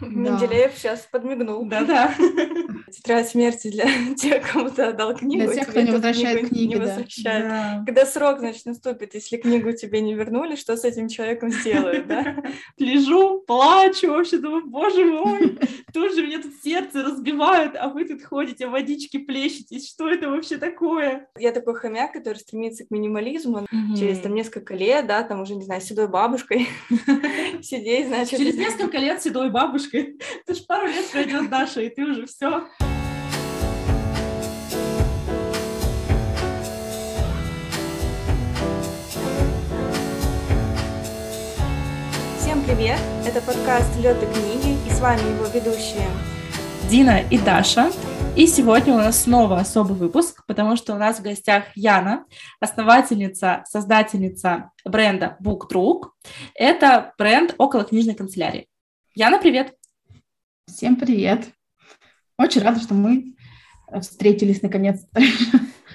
[0.00, 1.64] Менделеев сейчас подмигнул.
[1.66, 2.14] Да-да.
[2.92, 3.86] Тетрадь смерти для
[4.16, 5.44] тех, кому ты отдал книгу.
[5.44, 6.80] Для тех, кто не возвращает книги, не да.
[6.86, 7.48] возвращает.
[7.48, 7.82] Да.
[7.84, 12.36] Когда срок, значит, наступит, если книгу тебе не вернули, что с этим человеком сделают, да?
[12.78, 15.58] Лежу, плачу, вообще думаю, боже мой,
[15.92, 20.58] тут же мне тут сердце разбивают, а вы тут ходите, водички плещетесь, что это вообще
[20.58, 21.28] такое?
[21.38, 23.66] Я такой хомяк, который стремится к минимализму.
[23.98, 26.68] Через там несколько лет, да, там уже, не знаю, седой бабушкой
[27.62, 28.38] сидеть, значит...
[28.38, 29.87] Через несколько лет седой бабушкой,
[30.46, 32.64] ты ж пару лет пройдет, Даша, и ты уже все.
[42.38, 42.98] Всем привет!
[43.26, 46.08] Это подкаст «Лед и книги», и с вами его ведущие
[46.90, 47.90] Дина и Даша.
[48.36, 52.24] И сегодня у нас снова особый выпуск, потому что у нас в гостях Яна,
[52.60, 56.10] основательница, создательница бренда BookDrug.
[56.54, 58.68] Это бренд около книжной канцелярии.
[59.20, 59.74] Яна, привет!
[60.68, 61.48] Всем привет!
[62.38, 63.34] Очень рада, что мы
[64.00, 65.20] встретились наконец-то.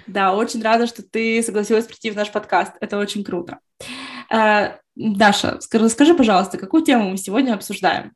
[0.07, 2.73] Да, очень рада, что ты согласилась прийти в наш подкаст.
[2.81, 3.59] Это очень круто.
[4.29, 8.11] Э, Даша, ска- расскажи, пожалуйста, какую тему мы сегодня обсуждаем?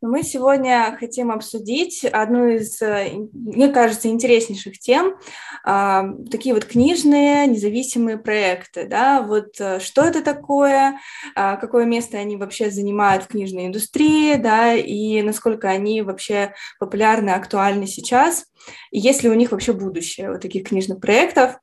[0.00, 5.16] Мы сегодня хотим обсудить одну из, э, мне кажется, интереснейших тем,
[5.64, 11.00] а, такие вот книжные независимые проекты, да, вот э, что это такое,
[11.34, 17.30] а, какое место они вообще занимают в книжной индустрии, да, и насколько они вообще популярны,
[17.30, 18.44] актуальны сейчас,
[18.92, 21.56] и есть ли у них вообще будущее вот таких книжных проектов.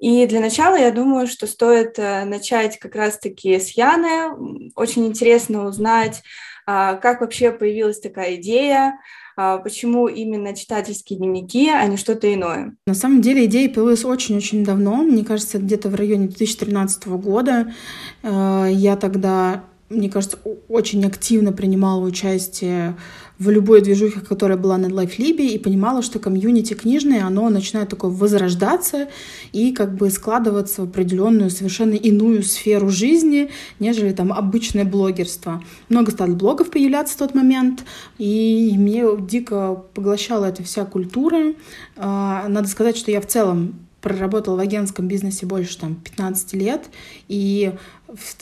[0.00, 4.70] И для начала я думаю, что стоит э, начать как раз-таки с Яны.
[4.76, 6.22] Очень интересно узнать,
[6.96, 8.98] как вообще появилась такая идея,
[9.36, 12.74] а, почему именно читательские дневники, а не что-то иное.
[12.86, 17.72] На самом деле идея появилась очень-очень давно, мне кажется, где-то в районе 2013 года.
[18.22, 22.96] Э, Я тогда, мне кажется, очень активно принимала участие
[23.38, 28.10] в любой движухе, которая была на LifeLib, и понимала, что комьюнити книжное, оно начинает такое
[28.10, 29.08] возрождаться
[29.52, 35.62] и как бы складываться в определенную совершенно иную сферу жизни, нежели там обычное блогерство.
[35.88, 37.84] Много стало блогов появляться в тот момент,
[38.18, 41.54] и мне дико поглощала эта вся культура.
[41.96, 46.88] А, Надо сказать, что я в целом проработала в агентском бизнесе больше там 15 лет,
[47.28, 47.72] и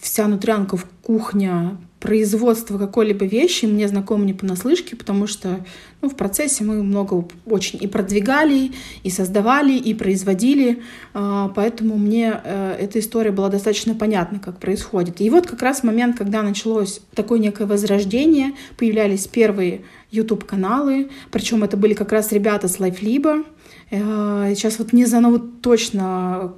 [0.01, 5.65] вся нутрянка в кухня производство какой-либо вещи мне знакомо не понаслышке, потому что
[6.03, 8.73] ну, в процессе мы много очень и продвигали,
[9.03, 10.83] и создавали, и производили,
[11.15, 15.21] а, поэтому мне э, эта история была достаточно понятна, как происходит.
[15.21, 21.77] И вот как раз момент, когда началось такое некое возрождение, появлялись первые YouTube-каналы, причем это
[21.77, 23.45] были как раз ребята с LifeLib.
[23.91, 26.55] Э, Сейчас вот не знаю вот точно,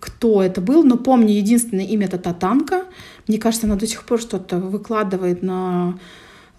[0.00, 2.84] кто это был, но помню единственное имя это Татанка.
[3.26, 5.98] Мне кажется, она до сих пор что-то выкладывает на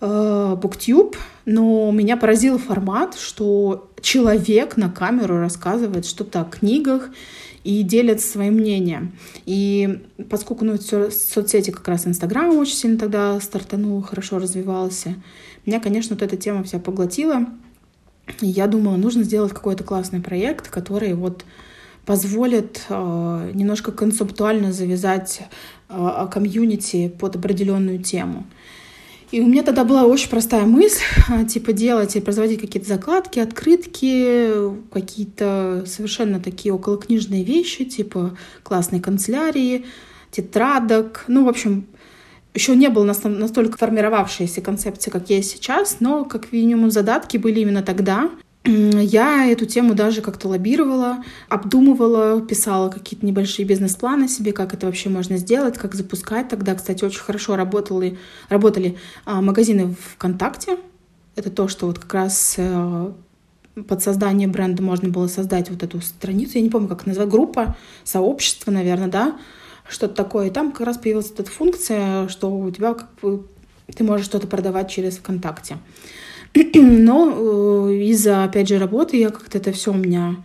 [0.01, 1.15] э, BookTube,
[1.45, 7.09] но меня поразил формат, что человек на камеру рассказывает что-то о книгах
[7.63, 9.13] и делится своим мнением.
[9.45, 15.15] И поскольку ну, всё- соцсети как раз Инстаграм очень сильно тогда стартанул, хорошо развивался,
[15.65, 17.45] меня, конечно, вот эта тема вся поглотила.
[18.41, 21.45] И я думала, нужно сделать какой-то классный проект, который вот
[22.05, 25.41] позволит э, немножко концептуально завязать
[25.89, 28.45] э, комьюнити под определенную тему.
[29.33, 33.39] И у меня тогда была очень простая мысль, а, типа делать и производить какие-то закладки,
[33.39, 34.51] открытки,
[34.91, 39.85] какие-то совершенно такие околокнижные вещи, типа классной канцелярии,
[40.29, 41.23] тетрадок.
[41.27, 41.87] Ну, в общем,
[42.53, 47.61] еще не было нас- настолько формировавшаяся концепция, как есть сейчас, но как минимум задатки были
[47.61, 48.29] именно тогда.
[48.65, 55.09] Я эту тему даже как-то лоббировала, обдумывала, писала какие-то небольшие бизнес-планы себе, как это вообще
[55.09, 56.47] можно сделать, как запускать.
[56.49, 58.17] Тогда, кстати, очень хорошо работали,
[58.49, 60.77] работали магазины ВКонтакте.
[61.35, 63.11] Это то, что вот как раз э,
[63.87, 66.51] под создание бренда можно было создать вот эту страницу.
[66.55, 69.37] Я не помню, как назвать, группа, сообщество, наверное, да,
[69.87, 70.47] что-то такое.
[70.47, 73.45] И там как раз появилась эта функция, что у тебя как бы
[73.95, 75.77] ты можешь что-то продавать через ВКонтакте.
[76.73, 80.37] Но э, из-за, опять же, работы я как-то это все у меня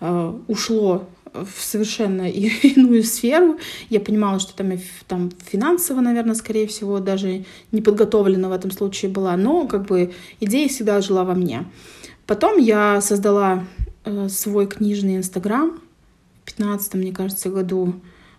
[0.00, 3.58] э, ушло в совершенно иную сферу.
[3.90, 8.70] Я понимала, что там, я там финансово, наверное, скорее всего, даже не подготовлена в этом
[8.70, 11.66] случае была, но как бы идея всегда жила во мне.
[12.26, 13.64] Потом я создала
[14.04, 15.80] э, свой книжный инстаграм
[16.42, 17.94] в 15 мне кажется, году.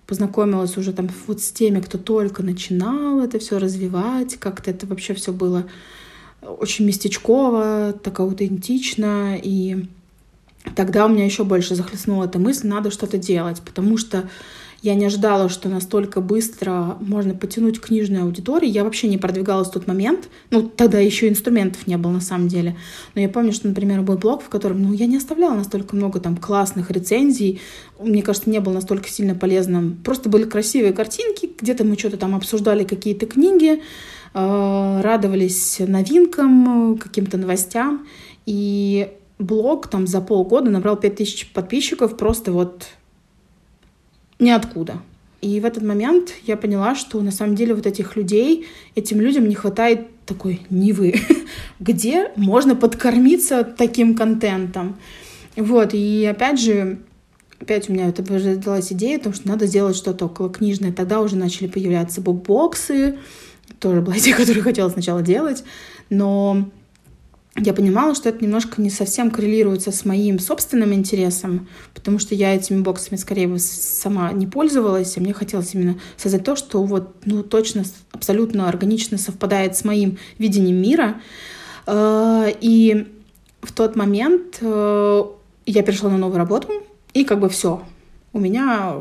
[0.07, 5.13] Познакомилась уже там вот с теми, кто только начинал это все развивать, как-то это вообще
[5.15, 5.65] все было
[6.41, 9.87] очень местечково, так аутентично, и
[10.75, 14.29] тогда у меня еще больше захлестнула эта мысль, надо что-то делать, потому что
[14.85, 18.71] Я не ожидала, что настолько быстро можно потянуть книжную аудиторию.
[18.71, 20.29] Я вообще не продвигалась в тот момент.
[20.51, 22.77] Ну, тогда еще инструментов не было на самом деле.
[23.15, 26.19] Но я помню, что, например, был блог, в котором ну, я не оставляла настолько много
[26.19, 27.61] там классных рецензий.
[27.99, 29.97] Мне кажется, не был настолько сильно полезным.
[30.03, 33.81] Просто были красивые картинки, где-то мы что-то там обсуждали какие-то книги,
[34.35, 38.05] э, радовались новинкам, каким-то новостям.
[38.45, 39.09] И
[39.39, 42.85] блог там за полгода набрал 5000 подписчиков просто вот
[44.39, 45.01] ниоткуда.
[45.41, 48.65] И в этот момент я поняла, что на самом деле вот этих людей,
[48.95, 51.15] этим людям не хватает такой нивы,
[51.79, 54.97] где можно подкормиться таким контентом.
[55.55, 56.99] Вот, и опять же,
[57.59, 60.91] опять у меня это родилась идея о том, что надо сделать что-то около книжное.
[60.91, 63.17] Тогда уже начали появляться букбоксы,
[63.79, 65.63] тоже была идея, которую хотела сначала делать,
[66.09, 66.69] но
[67.57, 72.53] я понимала, что это немножко не совсем коррелируется с моим собственным интересом, потому что я
[72.53, 77.15] этими боксами скорее бы сама не пользовалась, а мне хотелось именно создать то, что вот,
[77.23, 81.21] ну, точно, абсолютно органично совпадает с моим видением мира.
[81.87, 83.07] Э, и
[83.61, 85.23] в тот момент э,
[85.65, 86.69] я перешла на новую работу,
[87.13, 87.81] и как бы все.
[88.33, 88.97] У меня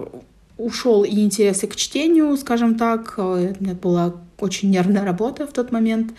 [0.58, 3.14] ушел и интерес к чтению, скажем так.
[3.16, 6.12] Э, у меня была очень нервная работа в тот момент.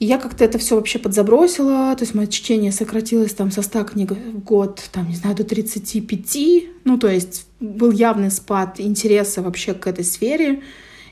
[0.00, 3.84] И я как-то это все вообще подзабросила, то есть мое чтение сократилось там со 100
[3.84, 6.36] книг в год, там, не знаю, до 35,
[6.84, 10.62] ну, то есть был явный спад интереса вообще к этой сфере,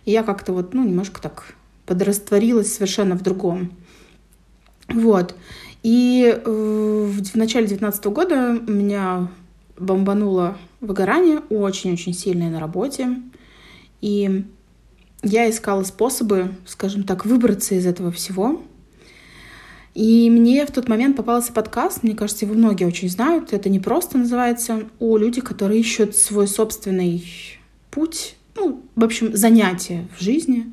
[0.06, 1.54] и я как-то вот, ну, немножко так
[1.84, 3.72] подрастворилась совершенно в другом.
[4.88, 5.34] Вот.
[5.82, 9.28] И э, в начале 2019 года меня
[9.76, 13.20] бомбануло выгорание очень-очень сильное на работе.
[14.00, 14.44] И
[15.22, 18.62] я искала способы, скажем так, выбраться из этого всего.
[19.98, 23.52] И мне в тот момент попался подкаст, мне кажется, его многие очень знают.
[23.52, 27.26] Это не просто называется о люди, которые ищут свой собственный
[27.90, 30.72] путь, ну, в общем, занятие в жизни.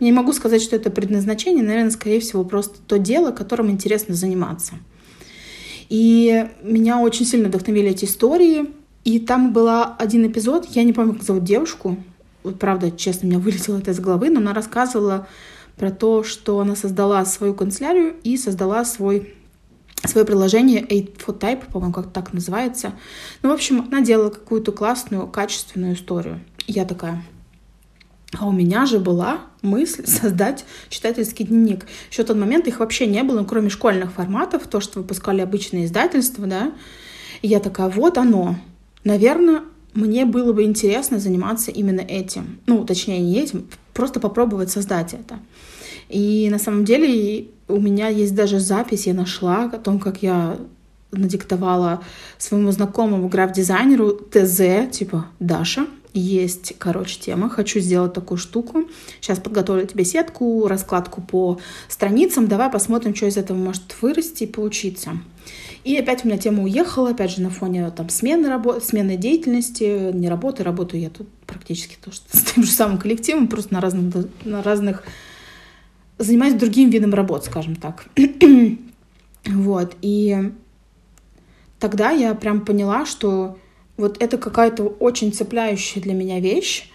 [0.00, 4.16] Я не могу сказать, что это предназначение, наверное, скорее всего, просто то дело, которым интересно
[4.16, 4.74] заниматься.
[5.88, 8.66] И меня очень сильно вдохновили эти истории.
[9.04, 11.98] И там был один эпизод, я не помню, как зовут девушку,
[12.42, 15.28] вот правда, честно, меня вылетело это из головы, но она рассказывала
[15.76, 19.34] про то, что она создала свою канцелярию и создала свой
[20.04, 22.92] свое приложение Eight for Type, по-моему, как так называется.
[23.42, 26.40] Ну, в общем, она делала какую-то классную, качественную историю.
[26.66, 27.24] Я такая,
[28.38, 31.86] а у меня же была мысль создать читательский дневник.
[32.10, 35.86] Еще в тот момент их вообще не было, кроме школьных форматов, то, что выпускали обычные
[35.86, 36.72] издательства, да.
[37.42, 38.56] И я такая, вот оно.
[39.04, 39.62] Наверное,
[39.94, 42.60] мне было бы интересно заниматься именно этим.
[42.66, 45.38] Ну, точнее, не этим, просто попробовать создать это.
[46.08, 50.56] И на самом деле у меня есть даже запись, я нашла о том, как я
[51.10, 52.02] надиктовала
[52.38, 57.48] своему знакомому граф-дизайнеру ТЗ, типа Даша, есть, короче, тема.
[57.48, 58.84] Хочу сделать такую штуку.
[59.20, 61.58] Сейчас подготовлю тебе сетку, раскладку по
[61.88, 62.48] страницам.
[62.48, 65.12] Давай посмотрим, что из этого может вырасти и получиться.
[65.84, 70.12] И опять у меня тема уехала, опять же, на фоне там смены, работы, смены деятельности,
[70.12, 73.80] не работы, работаю я тут практически то, что с тем же самым коллективом, просто на
[73.80, 75.04] разных, на разных
[76.18, 78.06] занимаюсь другим видом работ, скажем так.
[79.46, 80.52] вот, и
[81.78, 83.58] тогда я прям поняла, что
[83.96, 86.90] вот это какая-то очень цепляющая для меня вещь,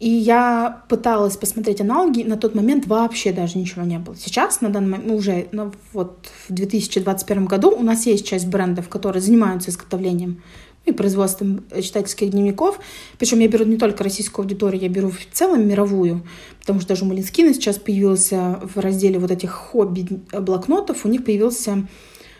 [0.00, 4.16] и я пыталась посмотреть аналоги, на тот момент вообще даже ничего не было.
[4.16, 8.46] Сейчас, на данный момент, ну, уже ну, вот в 2021 году у нас есть часть
[8.46, 10.42] брендов, которые занимаются изготовлением
[10.84, 12.78] и производством читательских дневников.
[13.18, 16.22] Причем я беру не только российскую аудиторию, я беру в целом мировую,
[16.60, 21.86] потому что даже у Малинскина сейчас появился в разделе вот этих хобби-блокнотов, у них появился,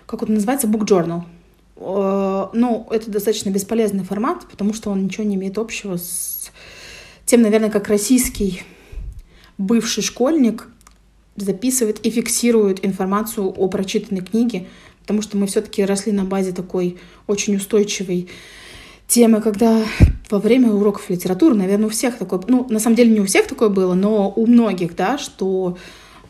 [0.06, 1.22] как это называется, book journal.
[1.76, 6.50] Э, ну, это достаточно бесполезный формат, потому что он ничего не имеет общего с
[7.26, 8.62] тем, наверное, как российский
[9.58, 10.68] бывший школьник
[11.36, 14.66] записывает и фиксирует информацию о прочитанной книге,
[15.00, 18.28] потому что мы все-таки росли на базе такой очень устойчивой
[19.06, 19.84] темы, когда
[20.30, 23.46] во время уроков литературы, наверное, у всех такое, ну, на самом деле не у всех
[23.46, 25.76] такое было, но у многих, да, что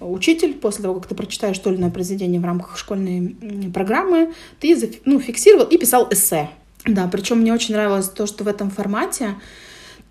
[0.01, 3.37] учитель, после того, как ты прочитаешь то или иное произведение в рамках школьной
[3.73, 6.51] программы, ты ну, фиксировал и писал эссе.
[6.85, 9.37] Да, причем мне очень нравилось то, что в этом формате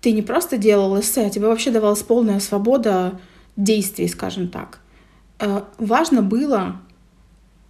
[0.04, 3.18] ты не просто делал эссе, а тебе вообще давалась полная свобода
[3.56, 4.80] действий, скажем так.
[5.40, 6.76] Э, важно было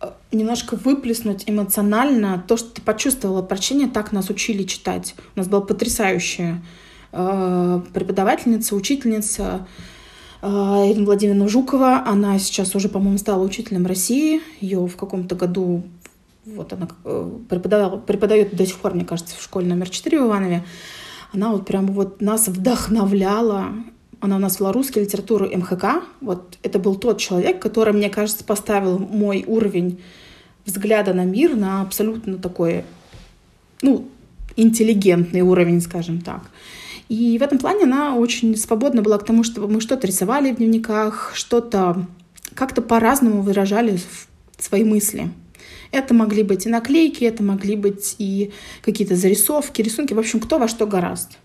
[0.00, 5.14] э, немножко выплеснуть эмоционально то, что ты почувствовала прочтение, так нас учили читать.
[5.36, 6.60] У нас была потрясающая
[7.12, 9.68] э, преподавательница, учительница
[10.42, 12.02] Ирина Владимировна Жукова.
[12.04, 14.42] Она сейчас уже, по-моему, стала учителем России.
[14.60, 15.84] Ее в каком-то году
[16.46, 16.88] вот она
[17.48, 20.64] преподавала, преподает до сих пор, мне кажется, в школе номер 4 в Иванове.
[21.34, 23.72] Она вот прям вот нас вдохновляла.
[24.20, 26.02] Она у нас вела русскую литературу МХК.
[26.20, 30.00] Вот это был тот человек, который, мне кажется, поставил мой уровень
[30.64, 32.84] взгляда на мир на абсолютно такой,
[33.82, 34.08] ну,
[34.56, 36.42] интеллигентный уровень, скажем так.
[37.08, 40.56] И в этом плане она очень свободна была к тому, чтобы мы что-то рисовали в
[40.56, 42.06] дневниках, что-то
[42.54, 43.98] как-то по-разному выражали
[44.58, 45.30] свои мысли.
[45.94, 48.50] Это могли быть и наклейки, это могли быть и
[48.82, 51.38] какие-то зарисовки, рисунки, в общем, кто во что гораст.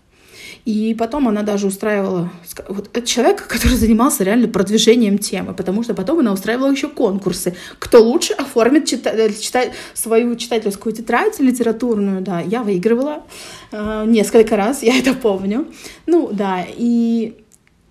[0.64, 2.30] И потом она даже устраивала...
[2.68, 7.54] Вот это человек, который занимался реально продвижением темы, потому что потом она устраивала еще конкурсы.
[7.78, 9.10] Кто лучше оформит чита...
[9.10, 9.62] Э, чита...
[9.94, 12.40] свою читательскую тетрадь литературную, да.
[12.40, 13.22] Я выигрывала
[13.70, 15.68] э, несколько раз, я это помню.
[16.06, 17.36] Ну, да, и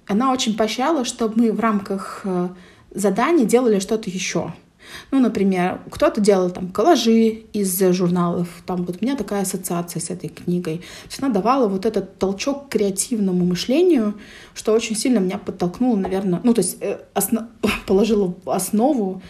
[0.08, 2.50] она очень поощряла, чтобы мы в рамках э,
[2.94, 4.54] заданий делали что-то еще.
[5.12, 10.10] Ну, например, кто-то делал там коллажи из журналов, там вот у меня такая ассоциация с
[10.10, 10.78] этой книгой.
[10.78, 14.16] То есть она давала вот этот толчок к креативному мышлению,
[14.54, 17.50] что очень сильно меня подтолкнуло, наверное, ну, то есть э, осно...
[17.86, 19.22] положила основу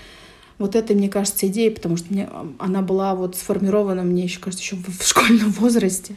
[0.58, 4.64] вот этой, мне кажется, идеи, потому что мне, она была вот сформирована, мне еще кажется,
[4.64, 6.16] еще в школьном возрасте.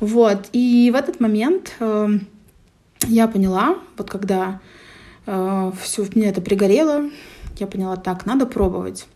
[0.00, 0.48] Вот.
[0.52, 2.08] И в этот момент э,
[3.06, 4.60] я поняла, вот когда
[5.26, 7.10] э, все мне это пригорело,
[7.60, 9.06] я поняла, так, надо пробовать.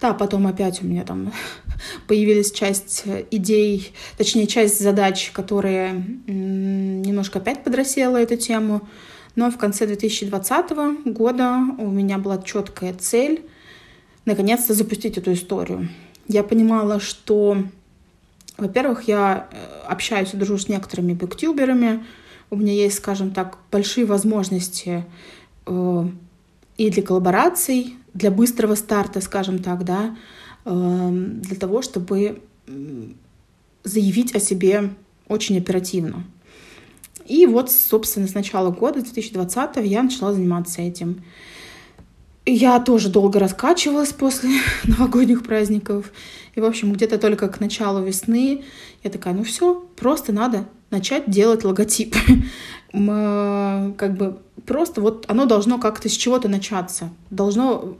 [0.00, 1.32] Да, потом опять у меня там
[2.06, 5.92] появились часть идей, точнее, часть задач, которые
[6.26, 8.86] немножко опять подросела эту тему.
[9.36, 10.70] Но в конце 2020
[11.06, 13.44] года у меня была четкая цель
[14.24, 15.88] наконец-то запустить эту историю.
[16.28, 17.56] Я понимала, что,
[18.58, 22.04] во-первых, я э, общаюсь и дружу с некоторыми бэктюберами,
[22.50, 25.04] у меня есть, скажем так, большие возможности
[25.66, 26.08] э,
[26.76, 30.16] и для коллабораций, для быстрого старта, скажем так, да,
[30.64, 32.42] эм, для того, чтобы
[33.84, 34.90] заявить о себе
[35.28, 36.24] очень оперативно.
[37.26, 41.22] И вот, собственно, с начала года 2020 я начала заниматься этим.
[42.44, 44.50] Я тоже долго раскачивалась после
[44.84, 46.12] новогодних праздников.
[46.54, 48.64] И, в общем, где-то только к началу весны
[49.02, 52.14] я такая, ну все, просто надо начать делать логотип.
[52.92, 57.96] Как бы просто вот оно должно как-то с чего-то начаться, должно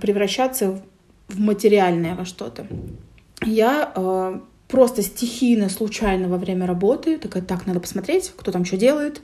[0.00, 0.82] превращаться
[1.28, 2.66] в материальное во что-то.
[3.44, 8.76] Я э, просто стихийно, случайно во время работы такая, так, надо посмотреть, кто там что
[8.76, 9.20] делает.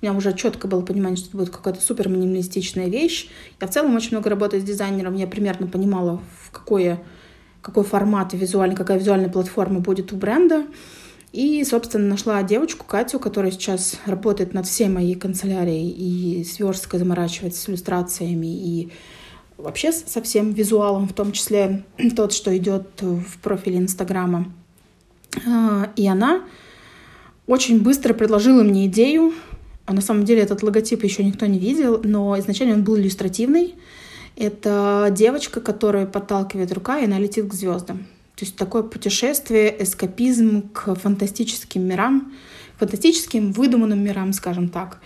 [0.00, 3.28] У меня уже четко было понимание, что это будет какая-то супер минималистичная вещь.
[3.60, 7.02] Я в целом очень много работаю с дизайнером, я примерно понимала, в какое,
[7.62, 10.64] какой формат визуальный, какая визуальная платформа будет у бренда.
[11.32, 16.98] И, собственно, нашла девочку Катю, которая сейчас работает над всей моей канцелярией и с версткой
[16.98, 18.90] заморачивается с иллюстрациями и
[19.56, 21.84] вообще со всем визуалом, в том числе
[22.16, 24.52] тот, что идет в профиле Инстаграма.
[25.46, 26.42] А, и она
[27.46, 29.32] очень быстро предложила мне идею.
[29.86, 33.74] А на самом деле этот логотип еще никто не видел, но изначально он был иллюстративный.
[34.36, 38.06] Это девочка, которая подталкивает рука, и она летит к звездам.
[38.40, 42.32] То есть такое путешествие, эскапизм к фантастическим мирам,
[42.78, 44.98] фантастическим выдуманным мирам, скажем так.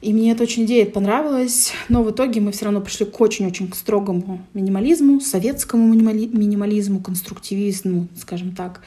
[0.00, 3.70] И мне эта очень идея понравилась, но в итоге мы все равно пришли к очень-очень
[3.74, 8.80] строгому минимализму, советскому минимали- минимализму, конструктивизму, скажем так.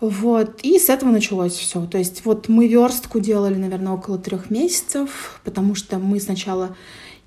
[0.00, 0.60] Вот.
[0.62, 1.84] И с этого началось все.
[1.84, 6.74] То есть вот мы верстку делали, наверное, около трех месяцев, потому что мы сначала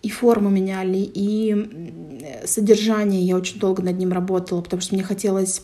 [0.01, 3.22] и форму меняли, и содержание.
[3.22, 5.62] Я очень долго над ним работала, потому что мне хотелось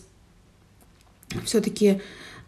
[1.44, 2.00] все-таки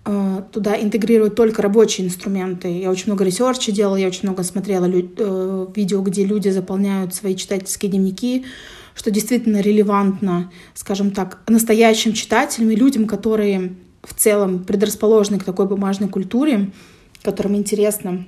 [0.05, 2.69] э, туда интегрировать только рабочие инструменты.
[2.69, 7.35] Я очень много ресерча делала, я очень много смотрела э, видео, где люди заполняют свои
[7.35, 8.47] читательские дневники,
[8.95, 15.67] что действительно релевантно, скажем так, настоящим читателям и людям, которые в целом предрасположены к такой
[15.67, 16.71] бумажной культуре,
[17.23, 18.25] которым интересно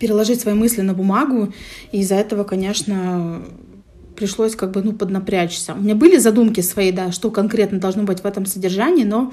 [0.00, 1.52] переложить свои мысли на бумагу,
[1.90, 3.42] и из-за этого, конечно,
[4.16, 5.74] пришлось как бы, ну, поднапрячься.
[5.74, 9.32] У меня были задумки свои, да, что конкретно должно быть в этом содержании, но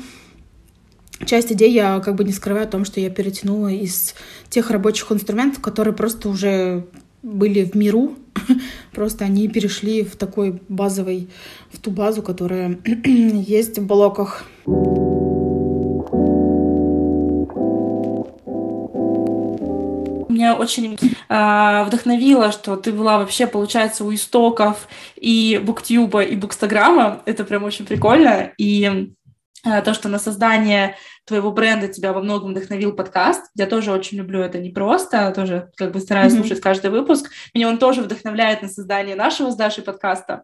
[1.26, 4.16] часть идей я как бы не скрываю о том, что я перетянула из
[4.50, 6.86] тех рабочих инструментов, которые просто уже
[7.22, 8.16] были в миру,
[8.94, 11.30] просто они перешли в такой базовый,
[11.72, 14.46] в ту базу, которая есть в блоках.
[20.40, 20.98] Меня очень
[21.30, 27.22] э, вдохновило, что ты была вообще, получается, у истоков и буктюба, и букстаграма.
[27.26, 28.52] Это прям очень прикольно.
[28.58, 29.12] И
[29.66, 30.96] э, то, что на создание
[31.30, 33.52] твоего бренда тебя во многом вдохновил подкаст.
[33.56, 36.38] Я тоже очень люблю это не просто, тоже как бы стараюсь mm-hmm.
[36.38, 37.30] слушать каждый выпуск.
[37.54, 40.44] Меня он тоже вдохновляет на создание нашего с Дашей подкаста.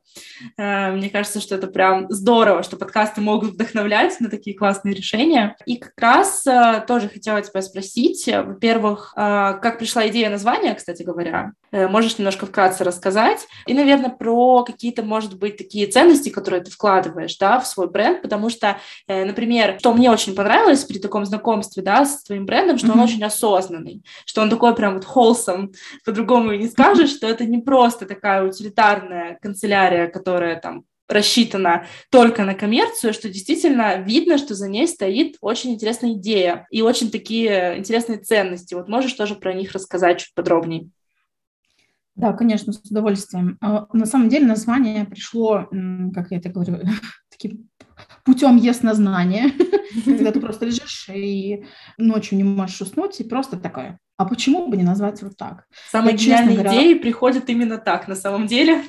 [0.58, 5.56] Э, мне кажется, что это прям здорово, что подкасты могут вдохновлять на такие классные решения.
[5.65, 11.54] И как раз э, тоже хотела тебя спросить, во-первых, как пришла идея названия, кстати говоря?
[11.72, 13.48] Можешь немножко вкратце рассказать?
[13.65, 18.22] И, наверное, про какие-то, может быть, такие ценности, которые ты вкладываешь, да, в свой бренд,
[18.22, 18.77] потому что,
[19.08, 22.94] например, что мне очень понравилось при таком знакомстве, да, с твоим брендом, что mm-hmm.
[22.94, 27.46] он очень осознанный, что он такой прям вот wholesome, по-другому и не скажешь, что это
[27.46, 34.55] не просто такая утилитарная канцелярия, которая там рассчитана только на коммерцию, что действительно видно, что
[34.55, 38.74] за ней стоит очень интересная идея и очень такие интересные ценности.
[38.74, 40.89] Вот можешь тоже про них рассказать чуть подробнее?
[42.15, 43.58] Да, конечно, с удовольствием.
[43.62, 45.67] А, на самом деле название пришло,
[46.13, 46.79] как я это говорю,
[47.29, 47.70] таким
[48.24, 49.52] путем яснознания,
[50.06, 51.66] когда ты просто лежишь и
[51.98, 54.00] ночью не можешь уснуть, и просто такое.
[54.18, 55.66] А почему бы не назвать вот так?
[55.92, 58.84] Самые гениальные идеи приходят именно так, на самом деле.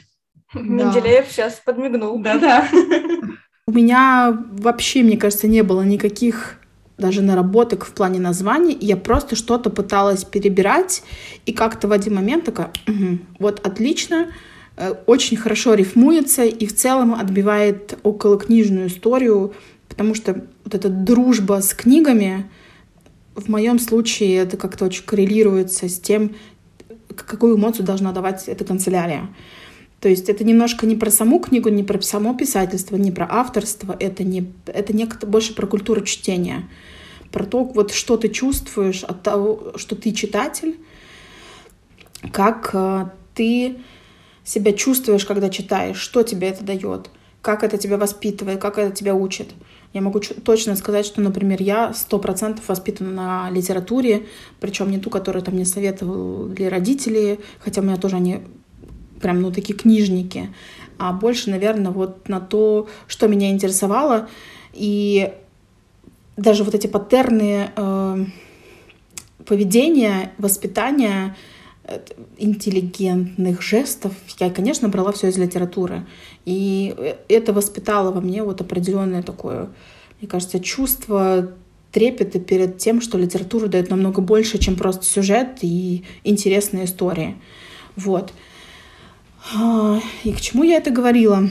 [0.55, 2.19] Менделеев сейчас подмигнул.
[2.21, 2.69] Да-да.
[3.67, 6.61] У меня вообще, мне кажется, не было никаких
[6.99, 8.77] даже наработок в плане названий.
[8.81, 11.03] Я просто что-то пыталась перебирать,
[11.45, 14.29] и как-то в один момент такая, угу, вот отлично,
[15.07, 19.55] очень хорошо рифмуется и в целом отбивает околокнижную историю,
[19.89, 22.51] потому что вот эта дружба с книгами
[23.35, 26.35] в моем случае это как-то очень коррелируется с тем,
[27.15, 29.29] какую эмоцию должна давать эта канцелярия.
[30.01, 33.97] То есть это немножко не про саму книгу, не про само писательство, не про авторство,
[33.99, 36.69] это, не, это некто больше про культуру чтения,
[37.33, 40.77] про то, вот, что ты чувствуешь от того, что ты читатель,
[42.31, 43.77] как э, ты
[44.47, 47.11] себя чувствуешь, когда читаешь, что тебе это дает,
[47.43, 49.49] как это тебя воспитывает, как это тебя учит.
[49.93, 54.27] Я могу точно сказать, что, например, я сто процентов воспитана на литературе,
[54.61, 58.41] причем не ту, которую там мне советовали родители, хотя у меня тоже они
[59.21, 60.55] прям, ну, такие книжники,
[60.99, 64.29] а больше, наверное, вот на то, что меня интересовало,
[64.73, 65.33] и
[66.37, 68.25] даже вот эти паттерны э,
[69.45, 71.35] поведения, воспитания,
[72.39, 74.13] интеллигентных жестов.
[74.39, 76.07] Я, конечно, брала все из литературы.
[76.45, 76.95] И
[77.29, 79.69] это воспитало во мне вот определенное такое,
[80.21, 81.53] мне кажется, чувство
[81.93, 87.37] трепета перед тем, что литература дает намного больше, чем просто сюжет и интересные истории.
[87.97, 88.33] Вот.
[89.55, 91.49] А, и к чему я это говорила?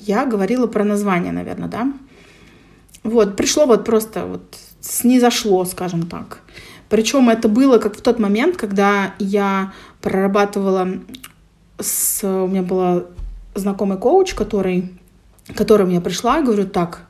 [0.00, 1.92] Я говорила про название, наверное, да?
[3.02, 4.42] Вот, пришло вот просто вот
[4.80, 6.40] снизошло, скажем так.
[6.92, 10.98] Причем это было как в тот момент, когда я прорабатывала
[11.80, 12.22] с...
[12.22, 13.04] У меня была
[13.54, 14.90] знакомый коуч, который,
[15.48, 17.06] к которому я пришла и говорю, так,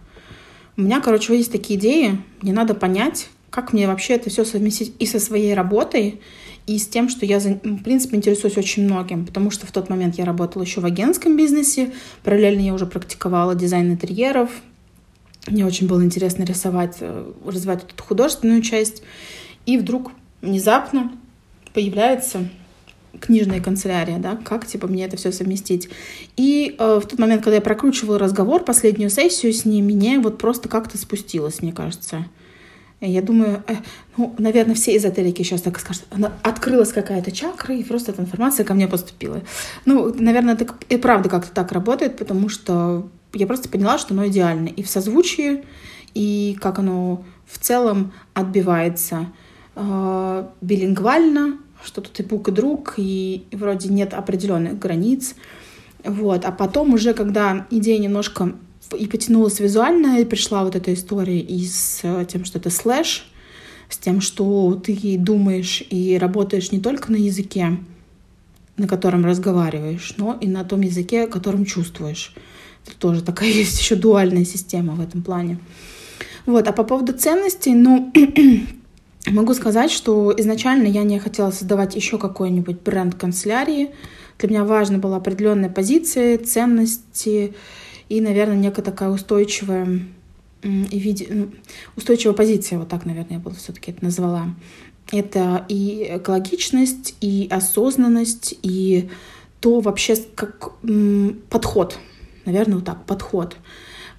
[0.77, 4.95] у меня, короче, есть такие идеи, мне надо понять, как мне вообще это все совместить
[5.01, 6.21] и со своей работой,
[6.69, 10.17] и с тем, что я, в принципе, интересуюсь очень многим, потому что в тот момент
[10.17, 11.93] я работала еще в агентском бизнесе,
[12.23, 14.49] параллельно я уже практиковала дизайн интерьеров,
[15.49, 19.03] мне очень было интересно рисовать, э, развивать эту художественную часть.
[19.67, 21.13] И вдруг внезапно
[21.73, 22.49] появляется
[23.21, 25.89] книжная канцелярия, да, как, типа, мне это все совместить.
[26.37, 30.39] И э, в тот момент, когда я прокручивала разговор, последнюю сессию с ней, мне вот
[30.39, 32.27] просто как-то спустилось, мне кажется.
[33.01, 33.75] Я думаю, э,
[34.17, 36.05] ну, наверное, все эзотерики сейчас так скажут.
[36.11, 39.43] Она открылась какая-то чакра, и просто эта информация ко мне поступила.
[39.85, 44.27] Ну, наверное, это и правда как-то так работает, потому что я просто поняла, что оно
[44.29, 44.69] идеально.
[44.69, 45.65] И в созвучии,
[46.15, 49.27] и как оно в целом отбивается
[49.75, 55.35] э, билингвально, что тут и бук, и друг, и, и вроде нет определенных границ.
[56.05, 56.45] Вот.
[56.45, 58.55] А потом уже, когда идея немножко
[58.99, 63.31] и потянулась визуально, и пришла вот эта история и с э, тем, что это слэш,
[63.89, 67.79] с тем, что ты думаешь и работаешь не только на языке,
[68.77, 72.35] на котором разговариваешь, но и на том языке, которым чувствуешь.
[72.87, 75.59] Это тоже такая есть еще дуальная система в этом плане.
[76.47, 78.13] Вот, а по поводу ценностей, ну,
[79.27, 83.91] Могу сказать, что изначально я не хотела создавать еще какой-нибудь бренд канцелярии.
[84.39, 87.55] Для меня важна была определенная позиция, ценности
[88.09, 90.01] и, наверное, некая такая устойчивая
[90.63, 91.49] и виде...
[91.97, 94.55] Устойчивая позиция, вот так, наверное, я бы все-таки это назвала.
[95.13, 99.09] Это и экологичность, и осознанность, и
[99.61, 100.73] то вообще как
[101.49, 101.99] подход,
[102.45, 103.57] наверное, вот так, подход.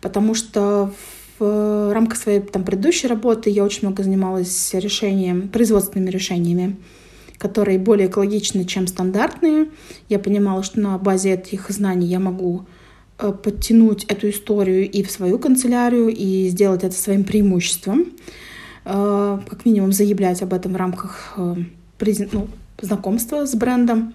[0.02, 0.94] Потому что
[1.40, 6.76] в рамках своей там, предыдущей работы я очень много занималась решением, производственными решениями,
[7.38, 9.68] которые более экологичны, чем стандартные.
[10.10, 12.66] Я понимала, что на базе этих знаний я могу
[13.20, 18.08] э, подтянуть эту историю и в свою канцелярию, и сделать это своим преимуществом.
[18.86, 21.56] э, как минимум заявлять об этом в рамках э,
[22.32, 22.48] ну,
[22.82, 24.14] знакомства с брендом.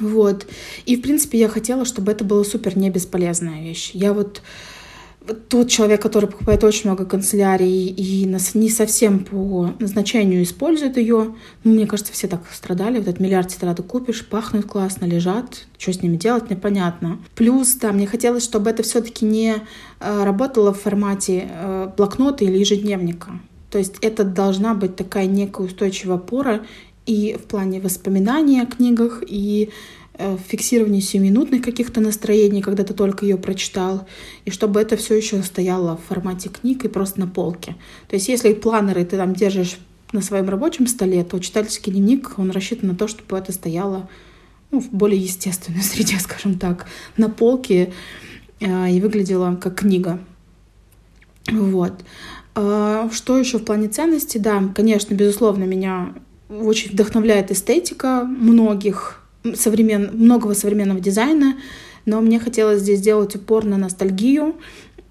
[0.00, 0.46] Вот.
[0.84, 3.90] И, в принципе, я хотела, чтобы это была супер не бесполезная вещь.
[3.94, 4.42] Я вот
[5.48, 11.34] тот человек, который покупает очень много канцелярий и не совсем по назначению использует ее,
[11.64, 12.98] ну, мне кажется, все так страдали.
[12.98, 17.18] Вот этот миллиард тетрадок купишь, пахнут классно, лежат, что с ними делать, непонятно.
[17.34, 19.56] Плюс, да, мне хотелось, чтобы это все-таки не
[20.00, 23.40] э, работало в формате э, блокнота или ежедневника.
[23.70, 26.64] То есть это должна быть такая некая устойчивая опора
[27.06, 29.70] и в плане воспоминаний о книгах, и
[30.18, 34.06] Э, фиксировании сиюминутных каких-то настроений, когда ты только ее прочитал,
[34.46, 37.76] и чтобы это все еще стояло в формате книг и просто на полке.
[38.08, 39.76] То есть если планеры ты там держишь
[40.12, 44.08] на своем рабочем столе, то читательский дневник, он рассчитан на то, чтобы это стояло
[44.70, 46.86] ну, в более естественной среде, скажем так,
[47.18, 47.92] на полке
[48.60, 50.18] э, и выглядело как книга.
[51.52, 51.92] Вот.
[52.54, 54.38] А, что еще в плане ценности?
[54.38, 56.14] Да, конечно, безусловно, меня
[56.48, 60.10] очень вдохновляет эстетика многих современ...
[60.14, 61.56] многого современного дизайна,
[62.04, 64.56] но мне хотелось здесь сделать упор на ностальгию,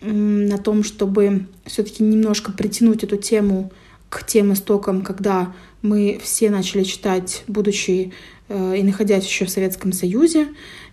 [0.02, 3.71] на том, чтобы все-таки немножко притянуть эту тему
[4.10, 8.13] к тем истокам, когда мы все начали читать, будучи
[8.50, 10.48] э, и находясь еще в Советском Союзе,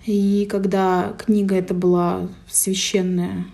[0.06, 3.46] и когда книга это была священная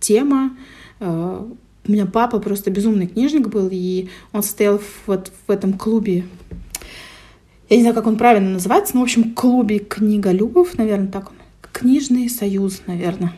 [0.00, 0.56] тема.
[1.00, 1.44] Э,
[1.86, 6.24] у меня папа просто безумный книжник был, и он состоял вот в этом клубе
[7.68, 11.36] я не знаю, как он правильно называется, но, в общем, клубе книголюбов, наверное, так он.
[11.72, 13.34] Книжный союз, наверное.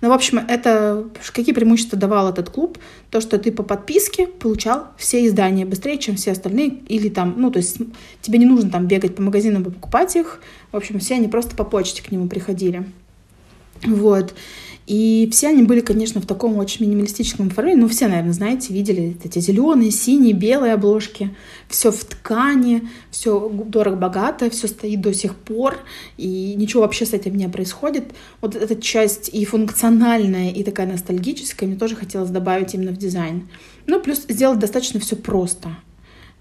[0.00, 2.78] Ну, в общем, это какие преимущества давал этот клуб?
[3.10, 7.50] То, что ты по подписке получал все издания быстрее, чем все остальные, или там, ну,
[7.50, 7.78] то есть
[8.20, 10.40] тебе не нужно там бегать по магазинам и покупать их.
[10.72, 12.84] В общем, все они просто по почте к нему приходили.
[13.82, 14.34] Вот.
[14.86, 17.78] И все они были, конечно, в таком очень минималистическом формате.
[17.78, 21.34] Ну, все, наверное, знаете, видели эти зеленые, синие, белые обложки.
[21.68, 25.78] Все в ткани, все дорого-богато, все стоит до сих пор,
[26.18, 28.04] и ничего вообще с этим не происходит.
[28.42, 33.48] Вот эта часть и функциональная, и такая ностальгическая мне тоже хотелось добавить именно в дизайн.
[33.86, 35.70] Ну, плюс сделать достаточно все просто.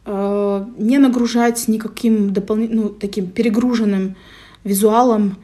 [0.06, 4.17] Э, не нагружать никаким дополнительным, ну, таким перегруженным
[4.65, 5.38] визуалом,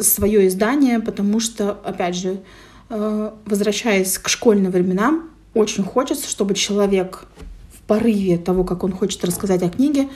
[0.00, 2.40] свое издание, потому что, опять же,
[2.88, 7.24] э, возвращаясь к школьным временам, очень хочется, чтобы человек
[7.72, 10.08] в порыве того, как он хочет рассказать о книге,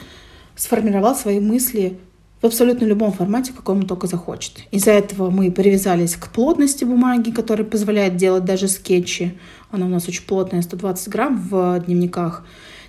[0.55, 1.97] сформировал свои мысли
[2.41, 4.61] в абсолютно любом формате, каком он только захочет.
[4.71, 9.37] Из-за этого мы привязались к плотности бумаги, которая позволяет делать даже скетчи.
[9.69, 12.43] Она у нас очень плотная, 120 грамм в дневниках.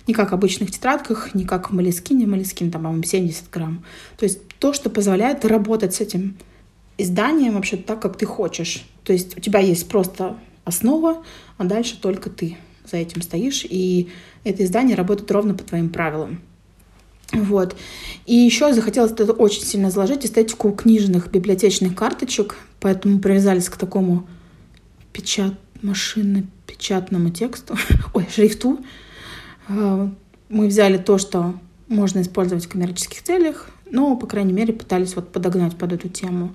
[0.07, 2.25] Не как в обычных тетрадках, не как в Малискине.
[2.25, 3.85] Малискин там, по-моему, 70 грамм.
[4.17, 6.35] То есть то, что позволяет работать с этим
[6.97, 8.85] изданием вообще так, как ты хочешь.
[9.03, 11.23] То есть у тебя есть просто основа,
[11.57, 12.57] а дальше только ты
[12.89, 14.09] за этим стоишь, и
[14.43, 16.41] это издание работает ровно по твоим правилам.
[17.31, 17.75] Вот.
[18.25, 24.27] И еще захотелось это очень сильно заложить эстетику книжных библиотечных карточек, поэтому привязались к такому
[25.11, 27.75] печат машинно-печатному тексту,
[28.13, 28.79] ой, шрифту.
[29.67, 30.11] А,
[30.49, 31.55] мы взяли то, что
[31.87, 36.53] можно использовать в коммерческих целях, но, по крайней мере, пытались вот подогнать под эту тему.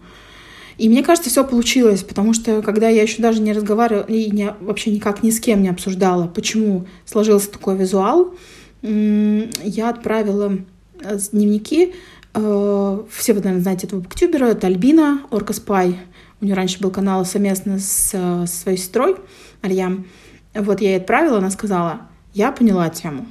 [0.79, 4.55] И мне кажется, все получилось, потому что когда я еще даже не разговаривала и не,
[4.61, 8.35] вообще никак ни с кем не обсуждала, почему сложился такой визуал,
[8.81, 10.57] я отправила
[11.01, 11.95] э, дневники.
[12.33, 14.47] Э, все вы, наверное, знаете этого буктюбера.
[14.47, 15.53] Это Альбина Орка.
[16.41, 19.17] У нее раньше был канал совместно с, с своей сестрой
[19.63, 20.07] Альям.
[20.55, 22.03] Вот я ей отправила, она сказала,
[22.35, 23.27] я поняла тему.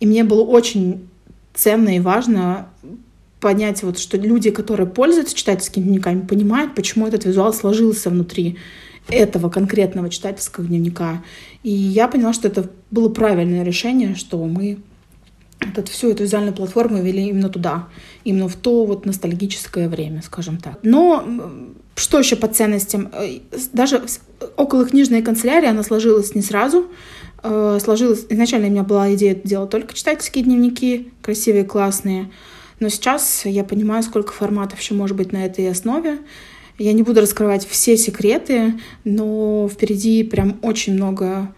[0.00, 1.06] И мне было очень
[1.52, 2.68] ценно и важно
[3.40, 8.58] понять, вот, что люди, которые пользуются читательскими дневниками, понимают, почему этот визуал сложился внутри
[9.08, 11.22] этого конкретного читательского дневника.
[11.62, 14.78] И я поняла, что это было правильное решение, что мы
[15.74, 17.88] вот всю эту визуальную платформу вели именно туда,
[18.24, 20.78] именно в то вот ностальгическое время, скажем так.
[20.82, 21.24] Но
[21.96, 23.10] что еще по ценностям?
[23.12, 23.40] Э,
[23.72, 24.02] даже
[24.56, 26.86] около книжной канцелярии она сложилась не сразу.
[27.42, 28.26] Э, сложилась...
[28.28, 32.30] Изначально у меня была идея делать только читательские дневники, красивые, классные.
[32.80, 36.18] Но сейчас я понимаю, сколько форматов еще может быть на этой основе.
[36.78, 41.52] Я не буду раскрывать все секреты, но впереди прям очень много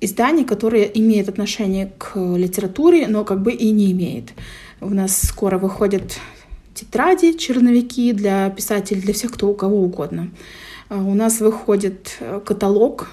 [0.00, 4.32] изданий, которые имеют отношение к литературе, но как бы и не имеет.
[4.80, 6.18] У нас скоро выходят
[6.74, 10.30] тетради, черновики для писателей, для всех, кто у кого угодно.
[10.88, 13.10] А у нас выходит э, каталог,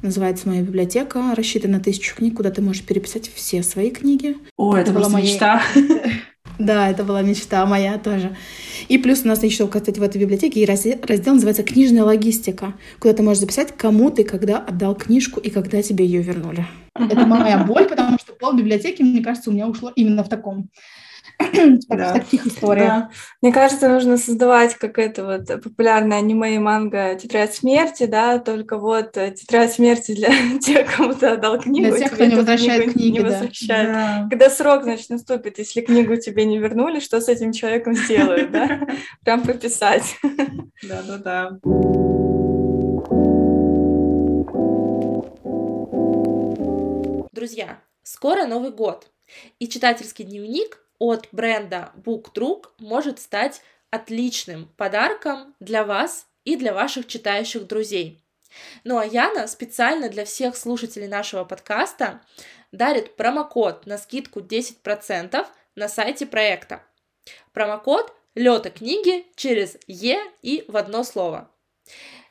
[0.00, 4.36] называется «Моя библиотека», рассчитан на тысячу книг, куда ты можешь переписать все свои книги.
[4.56, 5.62] О, это, это была моя мечта.
[6.58, 8.36] Да, это была мечта моя тоже.
[8.88, 12.74] И плюс у нас еще, кстати, в этой библиотеке и раздел, раздел называется «Книжная логистика»,
[12.98, 16.66] куда ты можешь записать, кому ты когда отдал книжку и когда тебе ее вернули.
[16.94, 20.68] Это моя боль, потому что пол библиотеки, мне кажется, у меня ушло именно в таком
[21.88, 22.10] да.
[22.10, 22.88] в таких историях.
[22.88, 23.10] Да.
[23.40, 28.78] Мне кажется, нужно создавать как это вот популярное аниме и манга «Тетрадь смерти», да, только
[28.78, 31.88] вот э, «Тетрадь смерти» для тех, кому ты отдал книгу.
[31.88, 33.92] Для тех, кто не возвращает книги, не возвращает.
[33.92, 34.26] Да.
[34.30, 38.80] Когда срок, значит, наступит, если книгу тебе не вернули, что с этим человеком сделают, да?
[39.24, 40.16] Прям пописать.
[40.82, 41.58] Да-да-да.
[47.32, 49.10] Друзья, скоро Новый год,
[49.58, 53.60] и читательский дневник от бренда BookDrug может стать
[53.90, 58.22] отличным подарком для вас и для ваших читающих друзей.
[58.84, 62.20] Ну а Яна специально для всех слушателей нашего подкаста
[62.70, 66.84] дарит промокод на скидку 10% на сайте проекта.
[67.52, 71.50] Промокод «Лёта книги» через «Е» и в одно слово.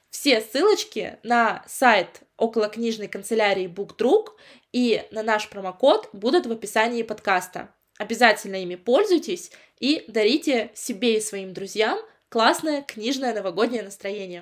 [0.09, 4.27] Все ссылочки на сайт околокнижной канцелярии BookDrug
[4.71, 7.73] и на наш промокод будут в описании подкаста.
[8.01, 14.41] Обязательно ими пользуйтесь и дарите себе и своим друзьям классное книжное новогоднее настроение.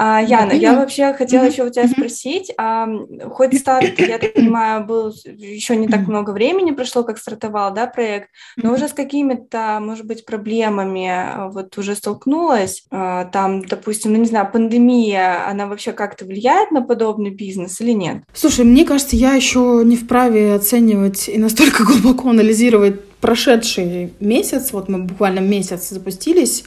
[0.00, 2.86] А, Яна, я вообще хотела еще у тебя спросить, а,
[3.32, 7.88] хоть старт, я так понимаю, был еще не так много времени прошло, как стартовал, да,
[7.88, 14.12] проект, но уже с какими-то, может быть, проблемами а, вот уже столкнулась, а, там, допустим,
[14.12, 18.22] ну не знаю, пандемия, она вообще как-то влияет на подобный бизнес или нет?
[18.32, 24.88] Слушай, мне кажется, я еще не вправе оценивать и настолько глубоко анализировать прошедший месяц, вот
[24.88, 26.62] мы буквально месяц запустились,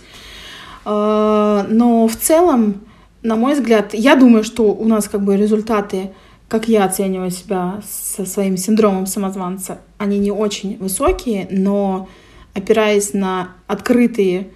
[0.84, 2.82] а, но в целом
[3.24, 6.12] на мой взгляд, я думаю, что у нас как бы результаты,
[6.48, 12.10] как я оцениваю себя со своим синдромом самозванца, они не очень высокие, но
[12.54, 14.50] опираясь на открытые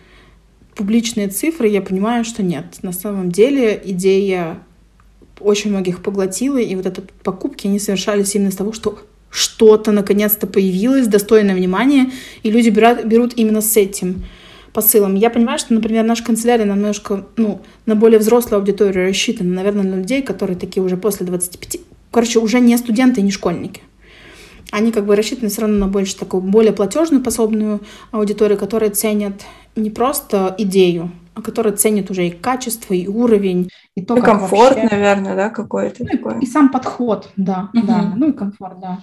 [0.76, 2.66] публичные цифры, я понимаю, что нет.
[2.82, 4.60] На самом деле идея
[5.40, 9.00] очень многих поглотила, и вот этот покупки, они совершались именно из того, что
[9.30, 12.12] что-то наконец-то появилось, достойное внимания,
[12.44, 14.24] и люди берут именно с этим
[14.76, 15.16] посылом.
[15.16, 19.96] Я понимаю, что, например, наша канцелярия немножко, ну, на более взрослую аудиторию рассчитана, наверное, на
[19.96, 21.78] людей, которые такие уже после 25,
[22.12, 23.82] короче, уже не студенты и не школьники.
[24.72, 27.80] Они как бы рассчитаны все равно на больше такую, более платежную способную
[28.12, 34.04] аудиторию, которая ценят не просто идею, а которая ценит уже и качество, и уровень, и
[34.04, 34.96] то, и как комфорт, вообще...
[34.96, 36.40] наверное, да, какой-то ну, такой.
[36.42, 37.88] И сам подход, да, угу.
[37.88, 39.00] да, ну и комфорт, да.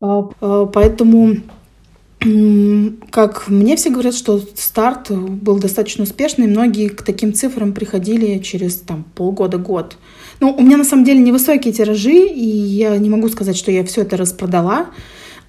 [0.00, 1.36] А, а, поэтому
[3.10, 8.76] как мне все говорят, что старт был достаточно успешный, многие к таким цифрам приходили через
[8.76, 9.96] там, полгода-год.
[10.40, 13.84] Ну, у меня на самом деле невысокие тиражи, и я не могу сказать, что я
[13.84, 14.86] все это распродала,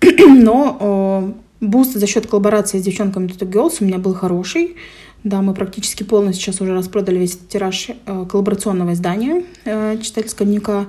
[0.28, 4.76] но boost за счет коллаборации с девчонками Tutu Girls у меня был хороший.
[5.24, 10.86] Да, мы практически полностью сейчас уже распродали весь тираж э, коллаборационного издания э, читательского дневника.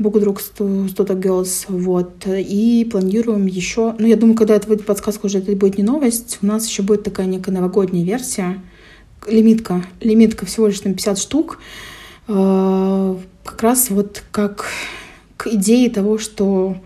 [0.00, 5.26] BOOK/ДРУГ с Tutu Girls, вот, и планируем еще, ну, я думаю, когда это выйдет подкаст,
[5.26, 8.62] уже это будет не новость, у нас еще будет такая некая новогодняя версия,
[9.28, 11.58] лимитка, лимитка всего лишь на 50 штук,
[12.28, 14.68] э, как раз вот как
[15.36, 16.78] к идее того, что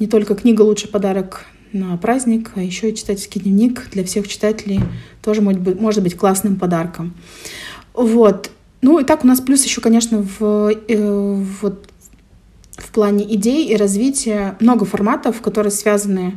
[0.00, 4.80] не только книга лучший подарок на праздник, а еще и читательский дневник для всех читателей
[5.22, 7.14] тоже может быть, может быть классным подарком.
[7.94, 8.50] Вот.
[8.80, 11.88] Ну и так у нас плюс еще, конечно, в, э, вот
[12.78, 16.34] в плане идей и развития много форматов, которые связаны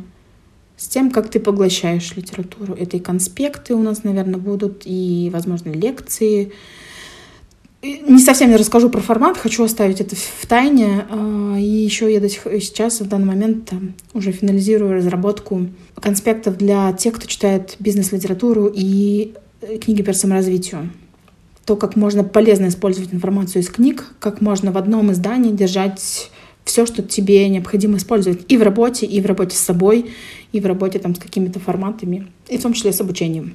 [0.76, 2.74] с тем, как ты поглощаешь литературу.
[2.74, 6.52] Это и конспекты у нас, наверное, будут, и, возможно, лекции.
[7.82, 11.04] Не совсем не расскажу про формат, хочу оставить это в тайне.
[11.08, 13.72] А, и еще я до сих, сейчас, в данный момент,
[14.12, 15.68] уже финализирую разработку
[16.00, 20.90] конспектов для тех, кто читает бизнес-литературу и э, книги по саморазвитию
[21.64, 26.30] то, как можно полезно использовать информацию из книг, как можно в одном издании держать
[26.64, 30.12] все, что тебе необходимо использовать и в работе, и в работе с собой,
[30.52, 33.54] и в работе там с какими-то форматами, и в том числе с обучением.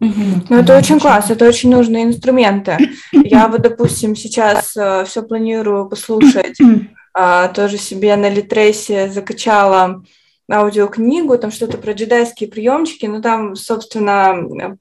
[0.00, 0.22] Угу.
[0.50, 2.76] Ну, это очень классно, это очень нужные инструменты.
[3.12, 10.02] Я вот, допустим, сейчас э, все планирую послушать, э, тоже себе на Литресе закачала
[10.48, 14.34] аудиокнигу, там что-то про джедайские приемчики, ну там, собственно,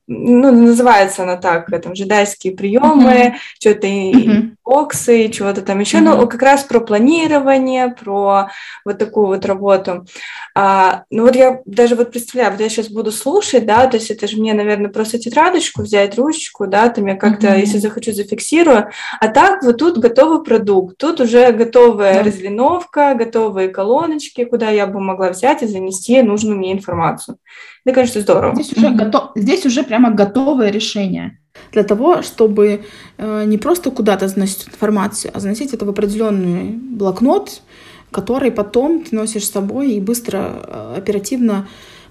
[0.08, 3.34] ну, называется она так, там джедайские приемы, mm-hmm.
[3.60, 4.50] что-то mm-hmm.
[4.64, 6.18] боксы, чего-то там еще, mm-hmm.
[6.22, 8.50] ну как раз про планирование, про
[8.84, 10.06] вот такую вот работу.
[10.54, 14.12] А, ну вот я даже вот представляю, вот я сейчас буду слушать, да, то есть
[14.12, 17.60] это же мне, наверное, просто тетрадочку взять, ручку, да, там я как-то, mm-hmm.
[17.60, 22.24] если захочу, зафиксирую, а так вот тут готовый продукт, тут уже готовая mm-hmm.
[22.24, 27.38] разлиновка, готовые колоночки, куда я бы могла взять взять и занести нужную мне информацию.
[27.86, 28.56] Это, конечно, здорово.
[28.56, 31.40] Здесь уже, готов, здесь уже прямо готовое решение.
[31.72, 32.86] Для того, чтобы
[33.18, 37.62] э, не просто куда-то заносить информацию, а заносить это в определенный блокнот,
[38.12, 41.68] который потом ты носишь с собой и быстро, э, оперативно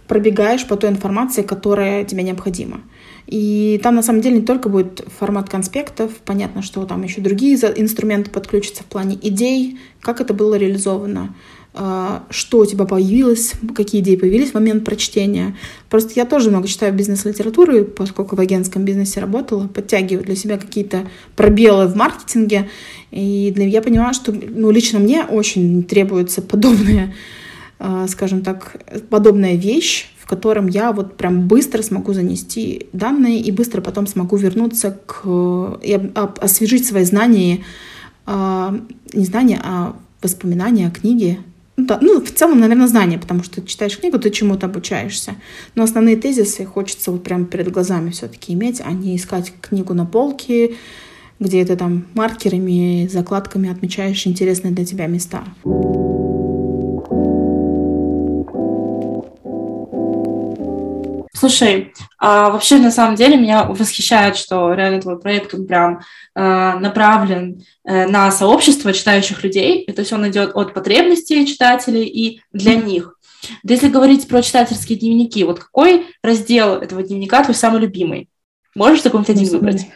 [0.06, 2.80] пробегаешь по той информации, которая тебе необходима.
[3.26, 7.56] И там на самом деле не только будет формат конспектов, понятно, что там еще другие
[7.56, 11.34] инструменты подключатся в плане идей, как это было реализовано,
[11.74, 15.56] что у тебя появилось, какие идеи появились в момент прочтения.
[15.90, 21.08] Просто я тоже много читаю бизнес-литературы, поскольку в агентском бизнесе работала, подтягиваю для себя какие-то
[21.34, 22.68] пробелы в маркетинге.
[23.10, 27.12] И я понимаю, что ну, лично мне очень требуется подобная,
[27.80, 28.76] а, скажем так,
[29.10, 34.36] подобная вещь, в котором я вот прям быстро смогу занести данные и быстро потом смогу
[34.36, 37.64] вернуться к и освежить свои знания,
[38.26, 38.78] а,
[39.12, 41.38] не знания, а воспоминания о книге.
[41.76, 45.34] Ну, да, ну, в целом, наверное, знания, потому что ты читаешь книгу, ты чему-то обучаешься.
[45.74, 50.06] Но основные тезисы хочется вот прямо перед глазами все-таки иметь, а не искать книгу на
[50.06, 50.76] полке,
[51.40, 55.44] где ты там маркерами, закладками отмечаешь интересные для тебя места.
[61.44, 66.00] Слушай, а вообще на самом деле меня восхищает, что реально твой проект он прям
[66.34, 69.82] э, направлен э, на сообщество читающих людей.
[69.82, 73.18] И, то есть он идет от потребностей читателей и для них.
[73.62, 78.30] Да если говорить про читательские дневники, вот какой раздел этого дневника твой самый любимый?
[78.74, 79.86] Можешь какой-нибудь один выбрать?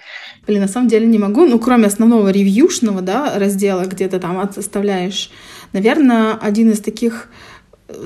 [0.46, 1.46] Блин, на самом деле не могу.
[1.46, 5.30] Ну, кроме основного ревьюшного, да, раздела, где ты там оставляешь,
[5.72, 7.30] наверное, один из таких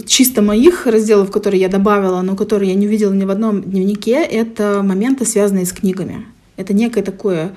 [0.06, 4.22] чисто моих разделов, которые я добавила, но которые я не увидела ни в одном дневнике,
[4.22, 6.26] это моменты, связанные с книгами.
[6.56, 7.54] Это некое такое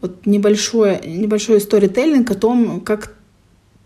[0.00, 3.14] вот небольшое, небольшой сторителлинг о том, как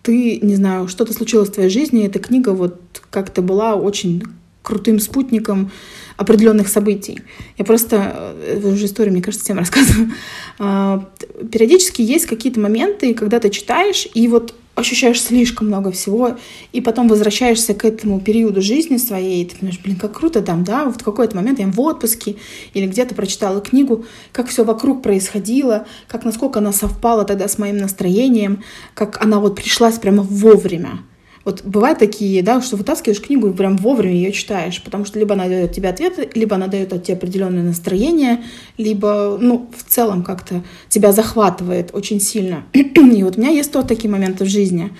[0.02, 4.22] ты, не знаю, что-то случилось в твоей жизни, эта книга вот как-то была очень
[4.62, 5.70] крутым спутником
[6.16, 7.20] определенных событий.
[7.58, 10.12] Я просто э, уже историю, мне кажется, всем рассказываю.
[10.58, 11.08] А,
[11.50, 16.38] периодически есть какие-то моменты, когда ты читаешь, и вот ощущаешь слишком много всего,
[16.72, 20.64] и потом возвращаешься к этому периоду жизни своей, и ты понимаешь, блин, как круто там,
[20.64, 22.36] да, вот в какой-то момент я в отпуске
[22.72, 27.76] или где-то прочитала книгу, как все вокруг происходило, как насколько она совпала тогда с моим
[27.76, 28.62] настроением,
[28.94, 31.00] как она вот пришлась прямо вовремя.
[31.44, 35.34] Вот бывают такие, да, что вытаскиваешь книгу и прям вовремя ее читаешь, потому что либо
[35.34, 38.44] она дает тебе ответы, либо она дает тебе определенное настроение,
[38.78, 42.64] либо, ну, в целом как-то тебя захватывает очень сильно.
[42.72, 44.90] и вот у меня есть вот такие моменты в жизни.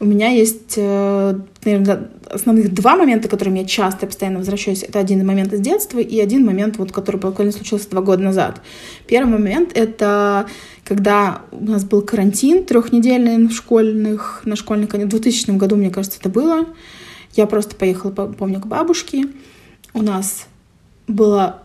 [0.00, 4.82] У меня есть, э, наверное, основных два момента, к которым я часто постоянно возвращаюсь.
[4.82, 8.62] Это один момент из детства и один момент, вот, который буквально случился два года назад.
[9.06, 10.46] Первый момент— это
[10.84, 16.18] когда у нас был карантин трехнедельный в школьных, на школьных, в 2000 году, мне кажется,
[16.18, 16.66] это было.
[17.34, 19.26] Я просто поехала, помню, к бабушке.
[19.92, 20.46] У нас
[21.06, 21.62] была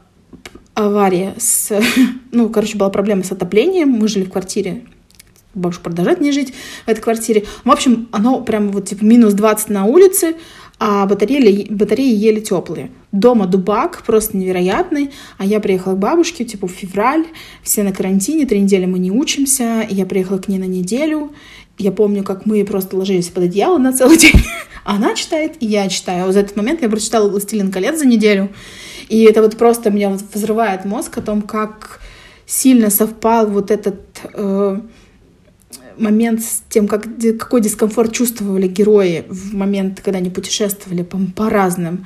[0.73, 1.71] авария с...
[2.31, 3.91] Ну, короче, была проблема с отоплением.
[3.91, 4.83] Мы жили в квартире
[5.55, 6.53] бабушка продолжает не жить
[6.85, 7.45] в этой квартире.
[7.63, 10.35] В общем, оно прямо вот типа минус 20 на улице,
[10.77, 12.91] а батареи, батареи еле теплые.
[13.11, 17.25] Дома дубак просто невероятный, а я приехала к бабушке, типа, в февраль,
[17.63, 21.31] все на карантине, три недели мы не учимся, я приехала к ней на неделю,
[21.77, 24.41] я помню, как мы просто ложились под одеяло на целый день.
[24.83, 26.27] Она читает, и я читаю.
[26.27, 28.49] А за этот момент я прочитала «Властелин колец» за неделю.
[29.09, 31.99] И это вот просто меня вот взрывает мозг о том, как
[32.45, 34.01] сильно совпал вот этот
[34.33, 34.79] э,
[35.97, 37.05] момент с тем, как,
[37.39, 42.05] какой дискомфорт чувствовали герои в момент, когда они путешествовали по, по разным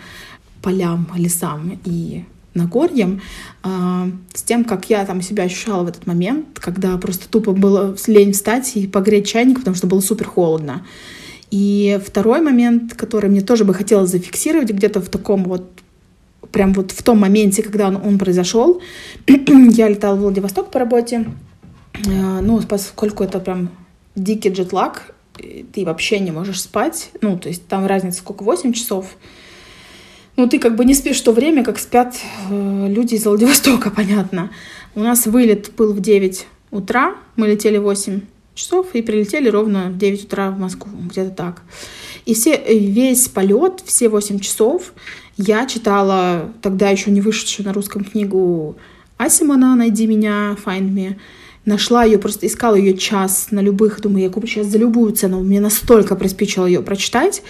[0.61, 2.23] полям, лесам и
[2.53, 3.21] Нагорьем,
[3.63, 7.95] э, с тем, как я там себя ощущала в этот момент, когда просто тупо было
[8.07, 10.85] лень встать и погреть чайник, потому что было супер холодно.
[11.51, 15.69] И второй момент, который мне тоже бы хотелось зафиксировать где-то в таком вот
[16.51, 18.81] прям вот в том моменте, когда он, он произошел,
[19.27, 21.25] я летала в Владивосток по работе,
[22.05, 23.69] ну, поскольку это прям
[24.15, 25.13] дикий джетлаг,
[25.71, 29.05] ты вообще не можешь спать, ну, то есть там разница сколько, 8 часов,
[30.35, 32.15] ну, ты как бы не спишь то время, как спят
[32.49, 34.51] э, люди из Владивостока, понятно.
[34.95, 38.21] У нас вылет был в 9 утра, мы летели 8
[38.55, 41.61] часов и прилетели ровно в 9 утра в Москву, где-то так.
[42.25, 44.93] И все, весь полет, все 8 часов
[45.37, 48.77] я читала тогда еще не вышедшую на русском книгу
[49.17, 51.15] Асимона «Найди меня», «Find Me»,
[51.69, 55.41] Нашла ее, просто искала ее час на любых, думаю, я куплю сейчас за любую цену.
[55.41, 57.43] Мне настолько приспичило ее прочитать.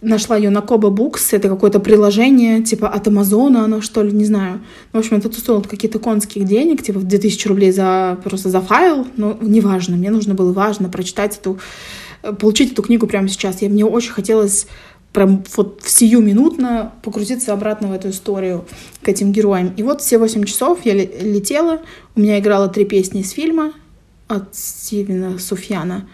[0.00, 4.24] Нашла ее на Коба Букс, это какое-то приложение, типа от Амазона оно, что ли, не
[4.24, 4.60] знаю.
[4.94, 9.36] В общем, это стоило какие-то конских денег, типа 2000 рублей за, просто за файл, но
[9.42, 11.58] неважно, мне нужно было важно прочитать эту,
[12.38, 13.60] получить эту книгу прямо сейчас.
[13.60, 14.68] Я, мне очень хотелось
[15.18, 18.64] прям вот в сиюминутно погрузиться обратно в эту историю
[19.02, 19.74] к этим героям.
[19.76, 21.80] И вот все восемь часов я летела,
[22.14, 23.72] у меня играло три песни из фильма
[24.28, 26.08] от Стивена Суфьяна.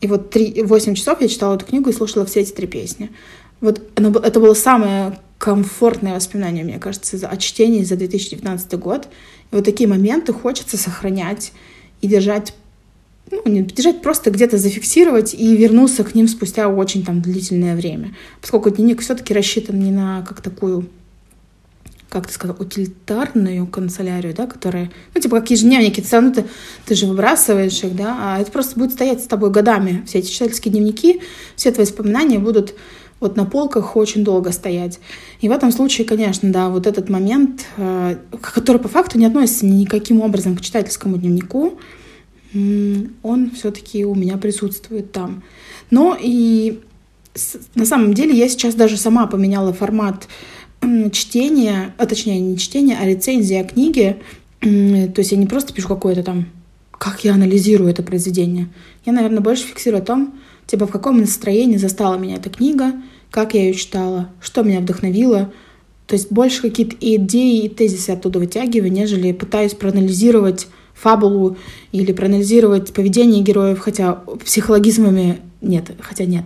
[0.00, 3.12] И вот три, восемь часов я читала эту книгу и слушала все эти три песни.
[3.60, 9.06] Вот это было самое комфортное воспоминание, мне кажется, о чтении за 2019 год.
[9.52, 11.52] И вот такие моменты хочется сохранять
[12.00, 12.54] и держать
[13.30, 18.14] ну, не держать, просто где-то зафиксировать и вернуться к ним спустя очень там длительное время.
[18.40, 20.88] Поскольку дневник все-таки рассчитан не на как такую
[22.08, 26.44] как ты сказал, утилитарную канцелярию, да, которая, ну, типа, как ежедневники, все равно ты,
[26.86, 30.04] ты же выбрасываешь их, да, а это просто будет стоять с тобой годами.
[30.06, 31.20] Все эти читательские дневники,
[31.54, 32.74] все твои воспоминания будут
[33.20, 35.00] вот на полках очень долго стоять.
[35.40, 39.66] И в этом случае, конечно, да, вот этот момент, э, который по факту не относится
[39.66, 41.78] никаким образом к читательскому дневнику,
[42.54, 45.42] он все-таки у меня присутствует там.
[45.90, 46.80] Но и
[47.74, 50.28] на самом деле я сейчас даже сама поменяла формат
[51.12, 54.16] чтения, а точнее не чтения, а рецензия книги.
[54.60, 54.68] То
[55.16, 56.46] есть я не просто пишу какое-то там,
[56.92, 58.68] как я анализирую это произведение.
[59.04, 62.92] Я, наверное, больше фиксирую о том, типа в каком настроении застала меня эта книга,
[63.30, 65.52] как я ее читала, что меня вдохновило.
[66.06, 70.66] То есть больше какие-то идеи и тезисы оттуда вытягиваю, нежели пытаюсь проанализировать
[71.00, 71.56] фабулу
[71.92, 76.44] или проанализировать поведение героев, хотя психологизмами нет, хотя нет.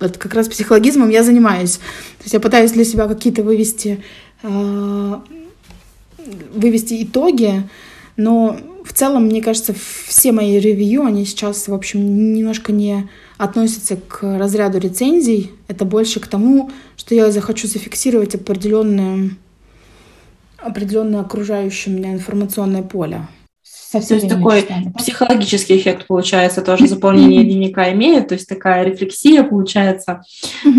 [0.00, 1.76] Вот как раз психологизмом я занимаюсь.
[2.18, 4.02] То есть я пытаюсь для себя какие-то вывести,
[4.42, 5.14] э,
[6.52, 7.62] вывести итоги,
[8.16, 9.74] но в целом, мне кажется,
[10.06, 15.52] все мои ревью, они сейчас, в общем, немножко не относятся к разряду рецензий.
[15.68, 19.30] Это больше к тому, что я захочу зафиксировать определенное,
[20.58, 23.26] определенное окружающее меня информационное поле
[23.92, 24.92] То есть такой мечтами.
[24.98, 30.22] психологический эффект получается тоже заполнение дневника имеет, то есть такая рефлексия получается.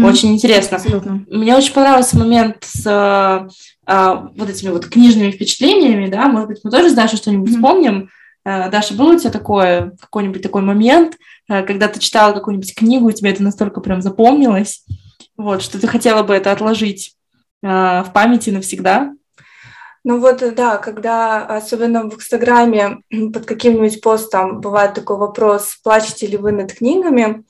[0.04, 0.78] Очень интересно.
[0.78, 1.26] Абсолютно.
[1.30, 3.48] Мне очень понравился момент с а,
[3.86, 8.10] а, вот этими вот книжными впечатлениями, да, может быть, мы тоже с Дашей что-нибудь вспомним.
[8.44, 13.14] А, Даша, был у тебя такое, какой-нибудь такой момент, когда ты читала какую-нибудь книгу, и
[13.14, 14.84] тебе это настолько прям запомнилось,
[15.38, 17.14] вот, что ты хотела бы это отложить
[17.62, 19.14] в памяти навсегда?
[20.04, 23.00] Ну вот, да, когда особенно в Инстаграме
[23.34, 27.44] под каким-нибудь постом бывает такой вопрос, плачете ли вы над книгами,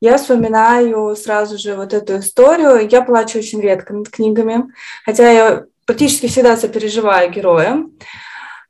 [0.00, 2.86] я вспоминаю сразу же вот эту историю.
[2.90, 4.64] Я плачу очень редко над книгами,
[5.06, 7.92] хотя я практически всегда сопереживаю героям.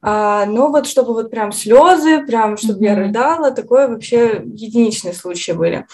[0.01, 2.89] А, но вот чтобы вот прям слезы, прям чтобы mm-hmm.
[2.89, 5.87] я рыдала, такое вообще единичные случаи были.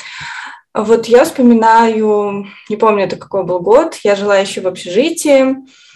[0.74, 5.89] Вот я вспоминаю, не помню, это какой был год, я жила еще в общежитии, Э,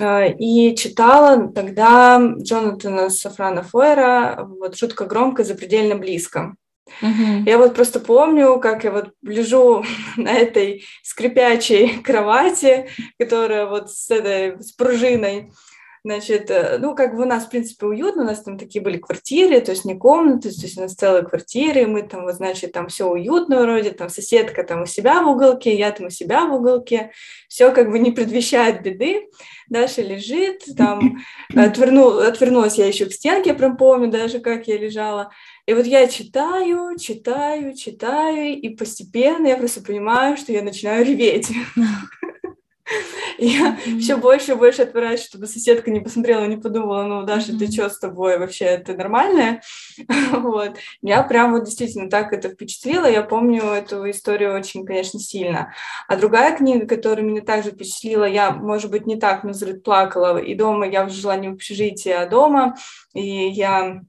[0.00, 6.54] и читала тогда Джонатана Сафрана Фойера вот «Жутко громко, запредельно близко».
[7.02, 7.44] Угу.
[7.46, 9.84] Я вот просто помню, как я вот лежу
[10.16, 12.88] на этой скрипячей кровати,
[13.18, 15.52] которая вот с этой с пружиной,
[16.04, 18.98] Значит, э, ну, как бы у нас, в принципе, уютно, у нас там такие были
[18.98, 22.72] квартиры, то есть не комнаты, то есть у нас целые квартиры, мы там, вот, значит,
[22.72, 26.46] там все уютно вроде, там соседка там у себя в уголке, я там у себя
[26.46, 27.12] в уголке,
[27.48, 29.28] все как бы не предвещает беды.
[29.68, 31.18] Даша лежит, там
[31.54, 35.30] отверну, отвернулась я еще к стенке, я прям помню даже, как я лежала.
[35.66, 41.50] И вот я читаю, читаю, читаю, и постепенно я просто понимаю, что я начинаю реветь.
[43.38, 43.98] Я mm-hmm.
[44.00, 47.58] все больше и больше отворачиваюсь, чтобы соседка не посмотрела, не подумала, ну, Даша, mm-hmm.
[47.58, 49.62] ты что с тобой вообще, ты нормальная?
[50.32, 50.76] вот.
[51.02, 55.74] Я прям вот действительно так это впечатлила, я помню эту историю очень, конечно, сильно.
[56.08, 59.52] А другая книга, которая меня также впечатлила, я, может быть, не так, но
[59.84, 62.76] плакала, и дома я уже жила не в общежитии, а дома,
[63.14, 64.02] и я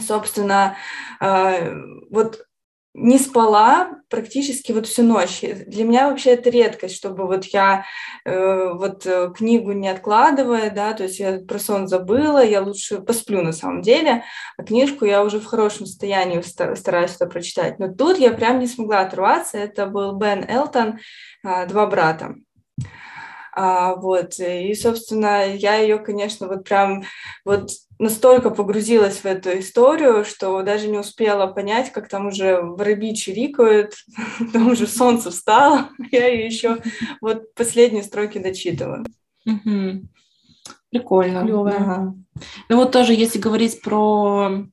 [0.00, 0.76] собственно,
[1.20, 1.74] э,
[2.10, 2.46] вот
[2.94, 5.40] не спала практически вот всю ночь.
[5.40, 7.84] Для меня вообще это редкость, чтобы вот я
[8.24, 13.00] э, вот э, книгу не откладывая, да, то есть я про сон забыла, я лучше
[13.00, 14.22] посплю на самом деле,
[14.56, 17.80] а книжку я уже в хорошем состоянии стараюсь это прочитать.
[17.80, 19.58] Но тут я прям не смогла оторваться.
[19.58, 21.00] Это был Бен Элтон
[21.44, 22.36] э, «Два брата».
[23.56, 27.04] А, вот, и, собственно, я ее, конечно, вот прям
[27.44, 33.14] вот настолько погрузилась в эту историю, что даже не успела понять, как там уже воробьи
[33.14, 33.94] чирикают,
[34.52, 36.78] там уже солнце встало, я ее еще
[37.20, 39.04] вот последние строки дочитываю.
[40.90, 41.40] Прикольно.
[41.40, 42.14] Ага.
[42.68, 44.66] Ну вот тоже, если говорить про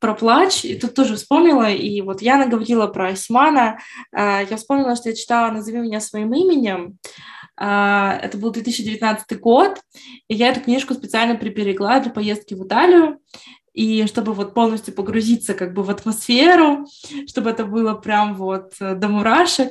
[0.00, 3.78] про плач, и тут тоже вспомнила, и вот Яна говорила про Османа,
[4.12, 6.98] а, я вспомнила, что я читала «Назови меня своим именем»,
[7.56, 9.80] а, это был 2019 год,
[10.28, 13.18] и я эту книжку специально приберегла для поездки в Италию.
[13.78, 16.88] И чтобы вот полностью погрузиться как бы в атмосферу,
[17.28, 19.70] чтобы это было прям вот э, до мурашек.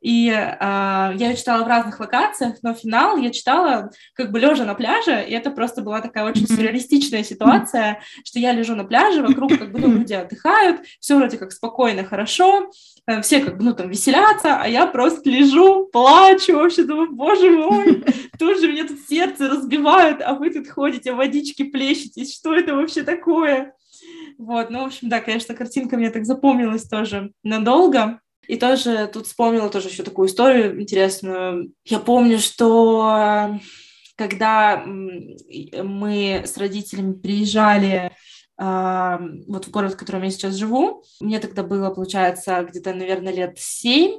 [0.00, 4.74] И э, я читала в разных локациях, но финал я читала как бы лежа на
[4.74, 9.58] пляже, и это просто была такая очень сюрреалистичная ситуация, что я лежу на пляже, вокруг
[9.58, 12.70] как бы ну, люди отдыхают, все вроде как спокойно, хорошо,
[13.08, 17.50] э, все как бы ну там веселятся, а я просто лежу, плачу, вообще думаю, боже
[17.50, 18.04] мой,
[18.38, 23.02] тут же мне тут сердце разбивают, а вы тут ходите, водички плещетесь, что это вообще
[23.02, 23.47] такое?
[24.38, 28.20] Вот, ну, в общем, да, конечно, картинка мне так запомнилась тоже надолго.
[28.46, 31.72] И тоже тут вспомнила тоже еще такую историю интересную.
[31.84, 33.58] Я помню, что
[34.16, 38.10] когда мы с родителями приезжали
[38.58, 43.32] э, вот в город, в котором я сейчас живу, мне тогда было, получается, где-то, наверное,
[43.32, 44.18] лет семь,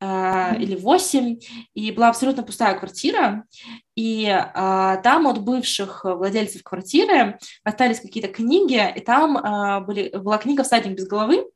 [0.00, 1.38] или восемь,
[1.74, 3.44] и была абсолютно пустая квартира,
[3.96, 10.38] и uh, там от бывших владельцев квартиры остались какие-то книги, и там uh, были, была
[10.38, 11.46] книга «Всадник без головы»,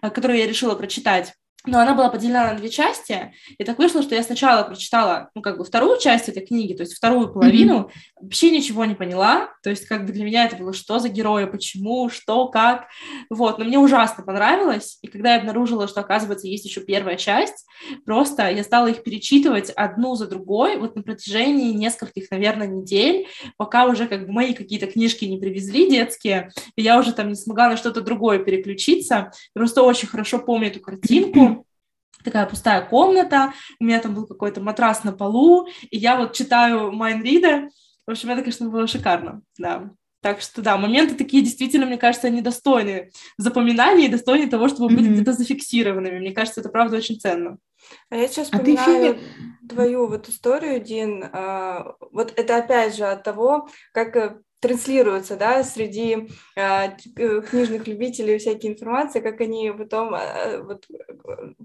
[0.00, 4.14] которую я решила прочитать но она была поделена на две части, и так вышло, что
[4.14, 8.22] я сначала прочитала, ну, как бы вторую часть этой книги, то есть вторую половину, mm-hmm.
[8.22, 11.44] вообще ничего не поняла, то есть как бы для меня это было, что за герои,
[11.44, 12.88] почему, что, как,
[13.30, 17.64] вот, но мне ужасно понравилось, и когда я обнаружила, что, оказывается, есть еще первая часть,
[18.04, 23.86] просто я стала их перечитывать одну за другой, вот на протяжении нескольких, наверное, недель, пока
[23.86, 27.68] уже как бы мои какие-то книжки не привезли детские, и я уже там не смогла
[27.68, 31.51] на что-то другое переключиться, просто очень хорошо помню эту картинку,
[32.24, 36.92] такая пустая комната, у меня там был какой-то матрас на полу, и я вот читаю
[36.92, 37.68] Майнрида.
[38.06, 39.90] В общем, это, конечно, было шикарно, да.
[40.22, 44.92] Так что, да, моменты такие действительно, мне кажется, они достойны запоминания и достойны того, чтобы
[44.92, 44.96] mm-hmm.
[44.96, 46.20] быть где-то зафиксированными.
[46.20, 47.58] Мне кажется, это правда очень ценно.
[48.08, 49.18] А я сейчас а вспоминаю
[49.68, 51.24] твою вот историю, Дин.
[51.32, 56.90] А, вот это опять же от того, как транслируются, да, среди э,
[57.50, 60.86] книжных любителей всякие информации, как они потом э, вот,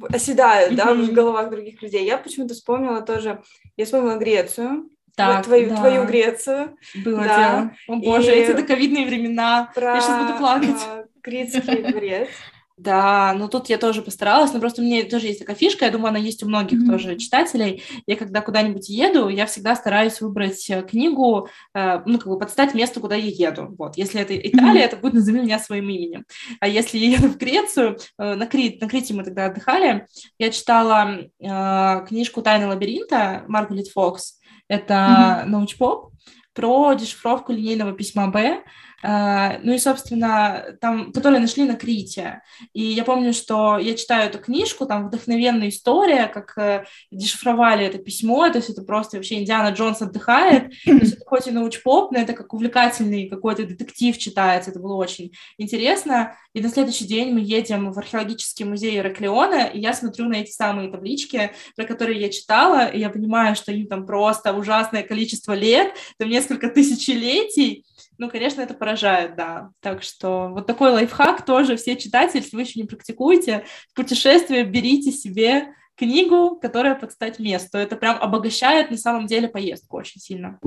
[0.10, 0.76] оседают, mm-hmm.
[0.76, 2.06] да, в головах других людей.
[2.06, 3.44] Я почему-то вспомнила тоже,
[3.78, 5.76] я вспомнила Грецию, так, вот твою, да.
[5.76, 6.78] твою Грецию.
[7.06, 7.38] Было да.
[7.38, 7.72] дело.
[7.88, 9.72] О боже, и эти доковидные времена.
[9.74, 10.82] Про, я сейчас буду плакать.
[10.88, 12.30] Э, Критский дворец.
[12.78, 15.92] Да, но тут я тоже постаралась, но просто у меня тоже есть такая фишка, я
[15.92, 16.92] думаю, она есть у многих mm-hmm.
[16.92, 17.82] тоже читателей.
[18.06, 22.76] Я когда куда-нибудь еду, я всегда стараюсь выбрать э, книгу, э, ну, как бы подстать
[22.76, 23.74] место, куда я еду.
[23.80, 24.86] Вот, если это Италия, mm-hmm.
[24.86, 26.26] это будет «Назови меня своим именем».
[26.60, 30.06] А если я еду в Грецию, э, на, Крит, на Крите мы тогда отдыхали,
[30.38, 34.40] я читала э, книжку «Тайны лабиринта» Маргарет Фокс.
[34.68, 35.50] Это mm-hmm.
[35.50, 36.12] научпоп
[36.54, 38.62] про дешифровку линейного письма «Б»,
[39.04, 42.42] ну и, собственно, там, которые нашли на Крите.
[42.74, 48.00] И я помню, что я читаю эту книжку, там вдохновенная история, как э, дешифровали это
[48.00, 52.12] письмо, то есть это просто вообще Индиана Джонс отдыхает, то есть это хоть и научпоп,
[52.12, 56.36] но это как увлекательный какой-то детектив читается, это было очень интересно.
[56.54, 60.52] И на следующий день мы едем в археологический музей Ираклиона, и я смотрю на эти
[60.52, 65.54] самые таблички, про которые я читала, и я понимаю, что им там просто ужасное количество
[65.54, 67.86] лет, там несколько тысячелетий,
[68.18, 69.72] ну, конечно, это поражает, да.
[69.82, 75.12] Так что вот такой лайфхак тоже все читатели, если вы еще не практикуете, путешествие берите
[75.12, 77.78] себе книгу, которая подстать месту.
[77.78, 80.60] Это прям обогащает на самом деле поездку очень сильно.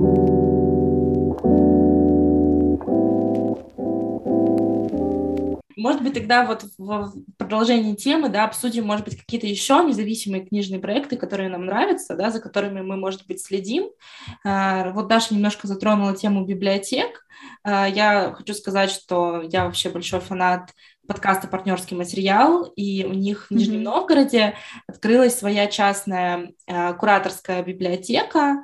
[5.81, 10.79] Может быть, тогда вот в продолжении темы, да, обсудим, может быть, какие-то еще независимые книжные
[10.79, 13.89] проекты, которые нам нравятся, да, за которыми мы, может быть, следим.
[14.43, 17.25] А, вот Даша немножко затронула тему библиотек.
[17.63, 20.71] А, я хочу сказать, что я вообще большой фанат
[21.07, 23.83] подкаста «Партнерский материал», и у них в Нижнем mm-hmm.
[23.83, 24.55] Новгороде
[24.87, 28.63] открылась своя частная э, кураторская библиотека.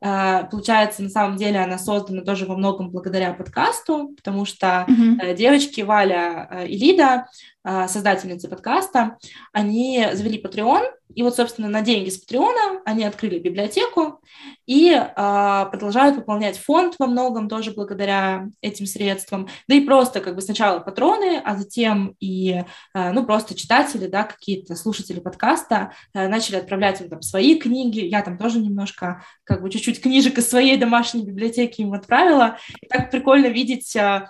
[0.00, 5.20] Э, получается, на самом деле она создана тоже во многом благодаря подкасту, потому что mm-hmm.
[5.22, 7.26] э, девочки Валя э, и Лида,
[7.64, 9.16] э, создательницы подкаста,
[9.52, 10.84] они завели Patreon,
[11.14, 14.20] и вот, собственно, на деньги с Патреона они открыли библиотеку
[14.66, 19.48] и э, продолжают выполнять фонд во многом тоже благодаря этим средствам.
[19.66, 22.62] Да и просто как бы сначала патроны, а затем и,
[22.94, 28.00] э, ну, просто читатели, да, какие-то слушатели подкаста э, начали отправлять им там свои книги.
[28.00, 32.58] Я там тоже немножко, как бы, чуть-чуть книжек из своей домашней библиотеки им отправила.
[32.80, 34.28] И так прикольно видеть, э,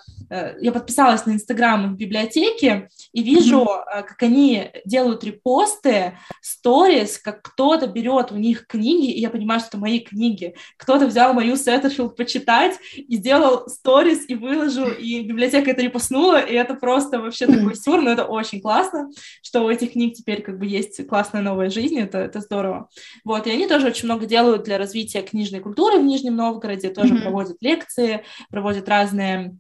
[0.61, 4.01] я подписалась на Инстаграм их библиотеки и вижу, mm-hmm.
[4.01, 9.61] э, как они делают репосты, сторис, как кто-то берет у них книги, и я понимаю,
[9.61, 10.55] что это мои книги.
[10.77, 16.55] Кто-то взял мою Сеттерфилд почитать и сделал сторис и выложил, и библиотека это репостнула, и
[16.55, 19.11] это просто вообще такой сюр, но это очень классно,
[19.43, 22.89] что у этих книг теперь как бы есть классная новая жизнь, это, это здорово.
[23.25, 27.15] Вот, и они тоже очень много делают для развития книжной культуры в Нижнем Новгороде, тоже
[27.15, 27.23] mm-hmm.
[27.23, 29.57] проводят лекции, проводят разные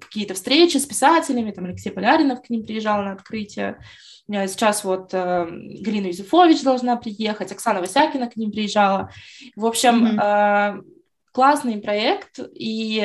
[0.00, 3.78] какие-то встречи с писателями, там Алексей Поляринов к ним приезжал на открытие,
[4.28, 9.10] сейчас вот э, Галина Юзефович должна приехать, Оксана Васякина к ним приезжала.
[9.54, 10.82] В общем, mm-hmm.
[11.32, 12.98] классный проект, и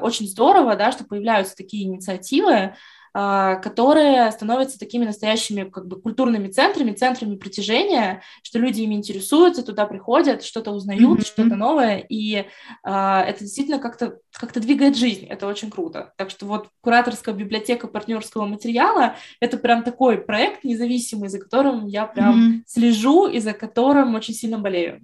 [0.00, 2.74] очень здорово, да, что появляются такие инициативы, а,
[3.12, 9.86] которые становятся такими настоящими как бы культурными центрами, центрами притяжения, что люди ими интересуются, туда
[9.86, 11.26] приходят, что-то узнают, mm-hmm.
[11.26, 12.46] что-то новое, и
[12.84, 16.12] а, это действительно как-то как двигает жизнь, это очень круто.
[16.16, 22.06] Так что вот кураторская библиотека партнерского материала— это прям такой проект независимый, за которым я
[22.06, 22.62] прям mm-hmm.
[22.66, 25.00] слежу и за которым очень сильно болею.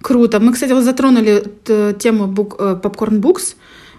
[0.00, 0.40] Круто.
[0.40, 3.56] Мы, кстати, вот затронули э, тему Popcorn Books.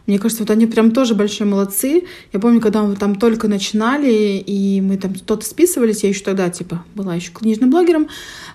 [0.10, 2.06] Мне кажется, вот они прям тоже большие молодцы.
[2.34, 6.50] Я помню, когда мы там только начинали, и мы там кто-то списывались, я еще тогда,
[6.50, 8.08] типа, была еще книжным блогером,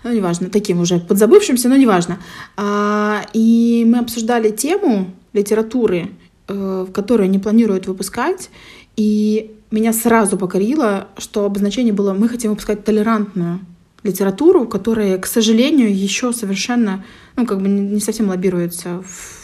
[0.02, 2.18] ну, неважно, таким уже подзабывшимся, но неважно.
[2.56, 6.10] А, и мы обсуждали тему литературы,
[6.48, 8.50] э, которую они планируют выпускать,
[8.96, 13.60] и меня сразу покорило, что обозначение было «мы хотим выпускать толерантную
[14.02, 17.04] литературу, которая, к сожалению, еще совершенно,
[17.36, 19.43] ну, как бы не совсем лоббируется в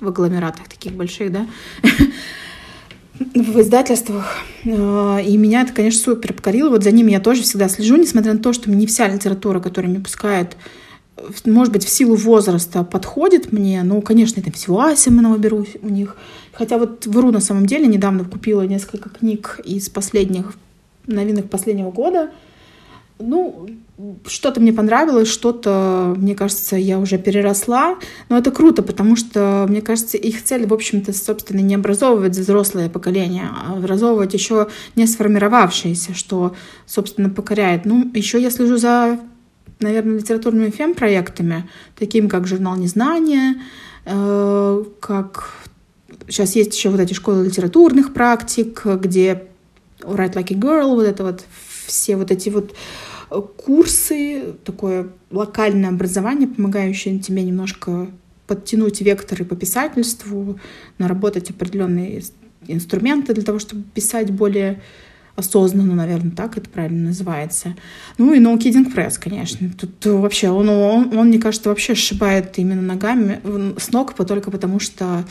[0.00, 1.46] в агломератах таких больших, да,
[3.18, 4.38] в издательствах.
[4.66, 6.70] А, и меня это, конечно, супер покорило.
[6.70, 9.92] Вот за ними я тоже всегда слежу, несмотря на то, что не вся литература, которую
[9.92, 10.56] мне пускают,
[11.44, 13.82] может быть, в силу возраста подходит мне.
[13.82, 16.16] Ну, конечно, это всего Асимонова беру у них.
[16.52, 17.86] Хотя вот вру на самом деле.
[17.86, 20.54] Недавно купила несколько книг из последних
[21.06, 22.30] новинок последнего года.
[23.20, 23.68] Ну,
[24.26, 27.98] что-то мне понравилось, что-то, мне кажется, я уже переросла.
[28.28, 32.88] Но это круто, потому что, мне кажется, их цель, в общем-то, собственно, не образовывать взрослое
[32.88, 36.54] поколение, а образовывать еще не сформировавшееся, что,
[36.86, 37.84] собственно, покоряет.
[37.84, 39.18] Ну, еще я слежу за,
[39.80, 41.68] наверное, литературными фем-проектами,
[41.98, 43.56] такими как журнал «Незнание»,
[44.06, 45.52] э, как
[46.28, 49.44] сейчас есть еще вот эти школы литературных практик, где
[50.00, 51.44] Write Like a Girl, вот это вот
[51.86, 52.74] все вот эти вот
[53.30, 58.08] курсы, такое локальное образование, помогающее тебе немножко
[58.46, 60.58] подтянуть векторы по писательству,
[60.98, 62.22] наработать определенные
[62.66, 64.82] инструменты для того, чтобы писать более
[65.36, 67.76] осознанно, наверное, так это правильно называется.
[68.18, 69.70] Ну и No Kidding Press, конечно.
[69.78, 73.40] Тут вообще, он, он, он, мне кажется, вообще сшибает именно ногами
[73.78, 75.24] с ног, только потому что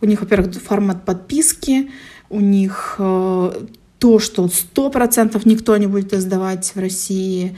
[0.00, 1.90] у них, во-первых, формат подписки,
[2.28, 3.52] у них э,
[4.04, 7.56] то, что сто процентов никто не будет издавать в России,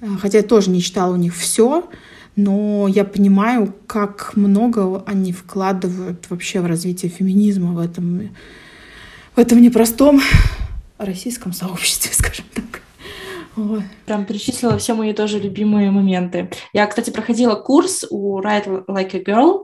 [0.00, 1.88] э, хотя я тоже не читала у них все,
[2.34, 8.30] но я понимаю, как много они вкладывают вообще в развитие феминизма в этом,
[9.36, 10.20] в этом непростом
[10.98, 12.80] российском сообществе, скажем так.
[13.56, 13.84] Ой.
[14.04, 16.50] Прям перечислила все мои тоже любимые моменты.
[16.72, 19.60] Я, кстати, проходила курс у Write Like a Girl,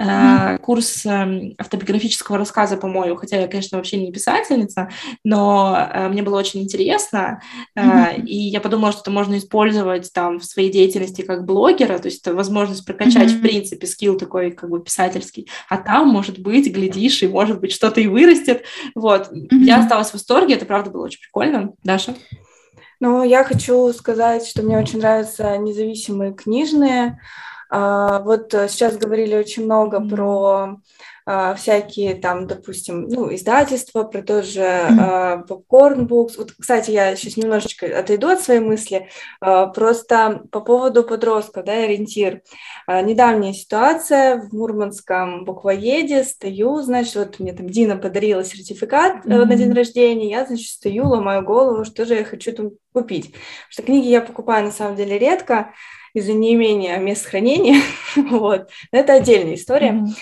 [0.00, 0.58] mm-hmm.
[0.58, 4.88] курс эм, автобиографического рассказа, по-моему, хотя я, конечно, вообще не писательница,
[5.24, 7.42] но э, мне было очень интересно,
[7.78, 8.24] mm-hmm.
[8.24, 12.22] и я подумала, что это можно использовать там в своей деятельности как блогера, то есть
[12.22, 13.38] это возможность прокачать, mm-hmm.
[13.38, 17.72] в принципе, скилл такой как бы писательский, а там, может быть, глядишь, и, может быть,
[17.72, 19.30] что-то и вырастет, вот.
[19.32, 19.58] Mm-hmm.
[19.64, 21.72] Я осталась в восторге, это, правда, было очень прикольно.
[21.84, 22.14] Даша?
[23.00, 27.18] Ну, я хочу сказать, что мне очень нравятся независимые книжные,
[27.70, 30.80] вот э, сейчас говорили очень много про
[31.32, 36.32] а, всякие там, допустим, ну, издательства, про тот же uh, Popcorn Books.
[36.38, 39.08] Вот, кстати, я сейчас немножечко отойду от своей мысли.
[39.38, 42.42] Просто по поводу подростков, да, ориентир.
[42.88, 46.24] Недавняя ситуация в Мурманском буквоеде.
[46.24, 49.44] Стою, значит, вот мне там Дина подарила сертификат mm-hmm.
[49.44, 50.30] на день рождения.
[50.30, 53.26] Я, значит, стою, ломаю голову, что же я хочу там купить.
[53.26, 55.72] Потому что книги я покупаю на самом деле редко
[56.14, 57.80] из-за неимения мест хранения,
[58.16, 59.92] вот, но это отдельная история.
[59.92, 60.14] Mm-hmm.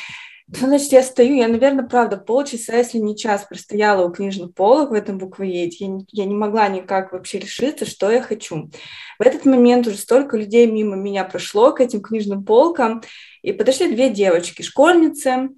[0.51, 4.95] Значит, я стою, я, наверное, правда, полчаса, если не час, простояла у книжных полок в
[4.95, 5.85] этом буквоеде.
[5.85, 8.71] Я, я не могла никак вообще решиться, что я хочу.
[9.19, 13.03] В этот момент уже столько людей мимо меня прошло к этим книжным полкам,
[13.43, 15.51] и подошли две девочки, школьницы.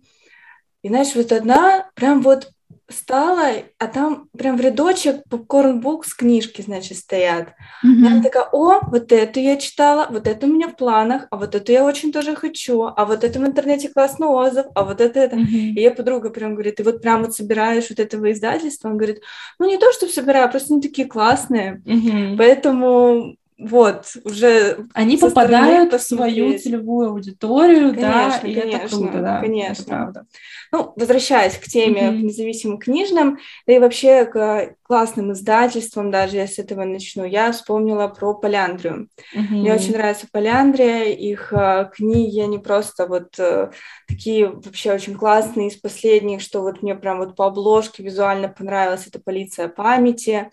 [0.82, 2.50] И, знаешь, вот одна прям вот
[2.90, 7.48] стала, а там прям в рядочек попкорн-букс книжки, значит, стоят.
[7.84, 8.16] Mm-hmm.
[8.16, 11.54] Я такая, о, вот эту я читала, вот это у меня в планах, а вот
[11.54, 15.20] эту я очень тоже хочу, а вот это в интернете классный отзыв, а вот это
[15.20, 15.36] это.
[15.36, 15.74] Mm-hmm.
[15.76, 18.88] И я подруга прям говорит, ты вот прям вот собираешь вот этого издательства?
[18.88, 19.22] Он говорит,
[19.58, 21.82] ну не то, что собираю, просто они такие классные.
[21.84, 22.36] Mm-hmm.
[22.36, 29.20] Поэтому вот, уже Они попадают в свою целевую аудиторию, конечно, да, и конечно, это круто,
[29.20, 29.82] да, конечно.
[29.82, 30.26] Это правда.
[30.72, 32.22] Ну, возвращаясь к теме mm-hmm.
[32.22, 38.08] независимым книжным, да и вообще к классным издательствам, даже я с этого начну, я вспомнила
[38.08, 39.08] про Поляндрию.
[39.36, 39.50] Mm-hmm.
[39.50, 43.70] Мне очень нравится Поляндрия, их э, книги, они просто вот э,
[44.08, 49.06] такие вообще очень классные, из последних, что вот мне прям вот по обложке визуально понравилось,
[49.06, 50.50] это «Полиция памяти»,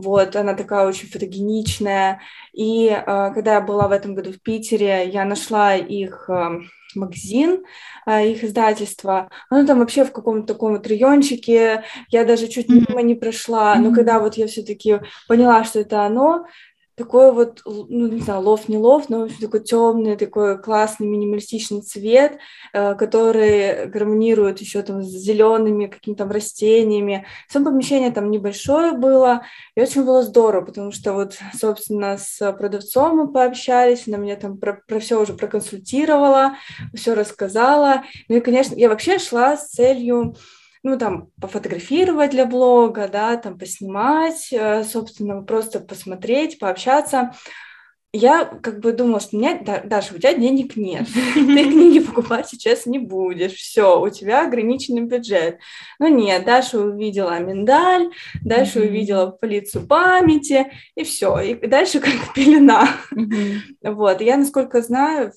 [0.00, 2.20] вот, она такая очень фотогеничная.
[2.52, 6.60] И э, когда я была в этом году в Питере, я нашла их э,
[6.94, 7.64] магазин,
[8.06, 9.30] э, их издательство.
[9.50, 11.84] Оно там вообще в каком-то таком вот райончике.
[12.10, 13.74] Я даже чуть мимо не прошла.
[13.76, 16.46] Но когда вот я все-таки поняла, что это оно,
[16.98, 21.06] такой вот, ну, не знаю, лов, не лов, но, в общем, такой темный, такой классный
[21.06, 22.38] минималистичный цвет,
[22.72, 27.26] э, который гармонирует еще там с зелеными какими-то растениями.
[27.48, 29.42] Само помещение там небольшое было,
[29.76, 34.58] и очень было здорово, потому что вот, собственно, с продавцом мы пообщались, она меня там
[34.58, 36.56] про, про все уже проконсультировала,
[36.94, 38.02] все рассказала.
[38.28, 40.34] Ну и, конечно, я вообще шла с целью
[40.82, 47.32] ну, там, пофотографировать для блога, да, там, поснимать, э, собственно, просто посмотреть, пообщаться.
[48.14, 52.48] Я как бы думала, что у меня, Даша, у тебя денег нет, ты книги покупать
[52.48, 55.58] сейчас не будешь, все, у тебя ограниченный бюджет.
[55.98, 58.10] Но нет, Даша увидела миндаль,
[58.42, 62.88] дальше увидела полицию памяти, и все, и дальше как пелена.
[63.82, 65.32] Вот, я, насколько знаю,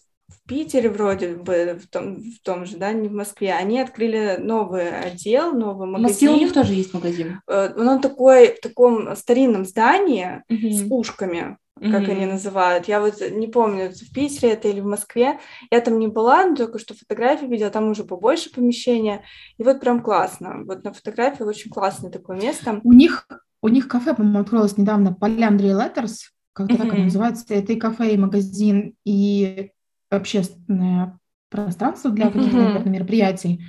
[0.51, 4.89] Питере вроде бы, в том, в том же, да, не в Москве, они открыли новый
[4.89, 6.07] отдел, новый магазин.
[6.07, 7.39] В Москве у них тоже есть магазин.
[7.47, 10.71] Э, он такой, в таком старинном здании uh-huh.
[10.71, 12.11] с ушками, как uh-huh.
[12.11, 12.89] они называют.
[12.89, 15.39] Я вот не помню, в Питере это или в Москве.
[15.71, 19.23] Я там не была, но только что фотографии видела, там уже побольше помещения.
[19.57, 20.65] И вот прям классно.
[20.65, 22.81] Вот на фотографии очень классное такое место.
[22.83, 23.25] У них,
[23.61, 26.15] у них кафе, по-моему, открылось недавно, Поляндрия Letters,
[26.51, 26.77] как-то uh-huh.
[26.77, 27.45] так оно называется.
[27.47, 29.71] Это и кафе, и магазин, и
[30.12, 31.18] общественное
[31.49, 32.89] пространство для каких-то mm-hmm.
[32.89, 33.64] мероприятий.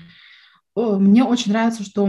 [0.74, 2.08] Мне очень нравится, что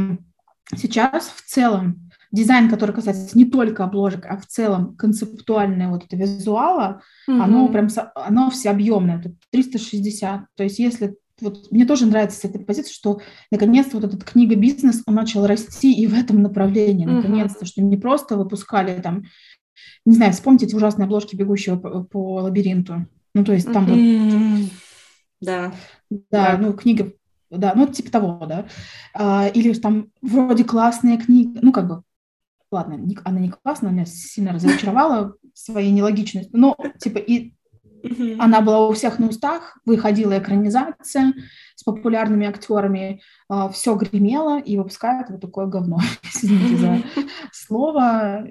[0.76, 6.16] сейчас в целом дизайн, который касается не только обложек, а в целом концептуальное вот это
[6.16, 7.42] визуала, mm-hmm.
[7.42, 10.46] оно прям оно всеобъемное, это 360.
[10.56, 13.20] То есть если вот мне тоже нравится эта позиция, что
[13.52, 17.68] наконец-то вот этот книга-бизнес, он начал расти и в этом направлении, наконец-то, mm-hmm.
[17.68, 19.24] что не просто выпускали там,
[20.06, 24.70] не знаю, вспомните эти ужасные обложки «Бегущего по, по лабиринту», ну, то есть там вот...
[25.42, 25.74] Да.
[26.10, 27.12] Да, ну, книга,
[27.50, 28.66] да, ну, типа того, да.
[29.14, 32.04] А, или там вроде классная книга, ну, как бы,
[32.72, 37.54] ладно, не, она не классная, она меня сильно разочаровала своей нелогичностью, но, типа, и
[38.38, 41.34] она была у всех на устах, выходила экранизация
[41.76, 46.98] с популярными актерами, а, все гремело, и выпускают вот такое говно, извините за
[47.52, 48.46] слово,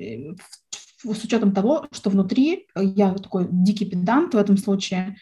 [1.05, 5.17] с учетом того, что внутри э, я такой дикий педант в этом случае,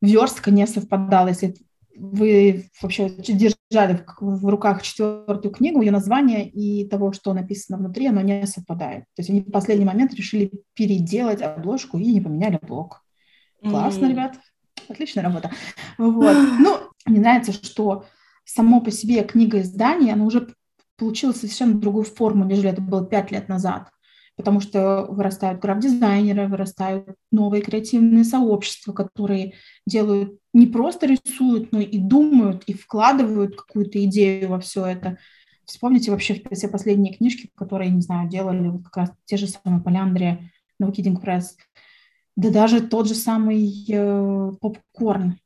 [0.00, 1.28] верстка не совпадала.
[1.28, 1.54] Если
[1.96, 8.06] вы вообще держали в, в руках четвертую книгу, ее название и того, что написано внутри,
[8.06, 9.04] оно не совпадает.
[9.14, 13.02] То есть они в последний момент решили переделать обложку и не поменяли блок.
[13.62, 14.10] Классно, mm-hmm.
[14.10, 14.38] ребят.
[14.88, 15.50] Отличная работа.
[15.96, 16.36] Вот.
[16.58, 18.04] Ну, мне нравится, что
[18.44, 20.48] само по себе книга издания, она уже
[20.96, 23.93] получила совершенно другую форму, нежели это было пять лет назад
[24.36, 29.54] потому что вырастают граф-дизайнеры, вырастают новые креативные сообщества, которые
[29.86, 35.18] делают, не просто рисуют, но и думают, и вкладывают какую-то идею во все это.
[35.64, 39.82] Вспомните вообще все последние книжки, которые, не знаю, делали вот как раз те же самые
[39.82, 40.50] Поляндрия,
[40.82, 41.44] No Kidding Press,
[42.36, 45.38] да даже тот же самый э, попкорн.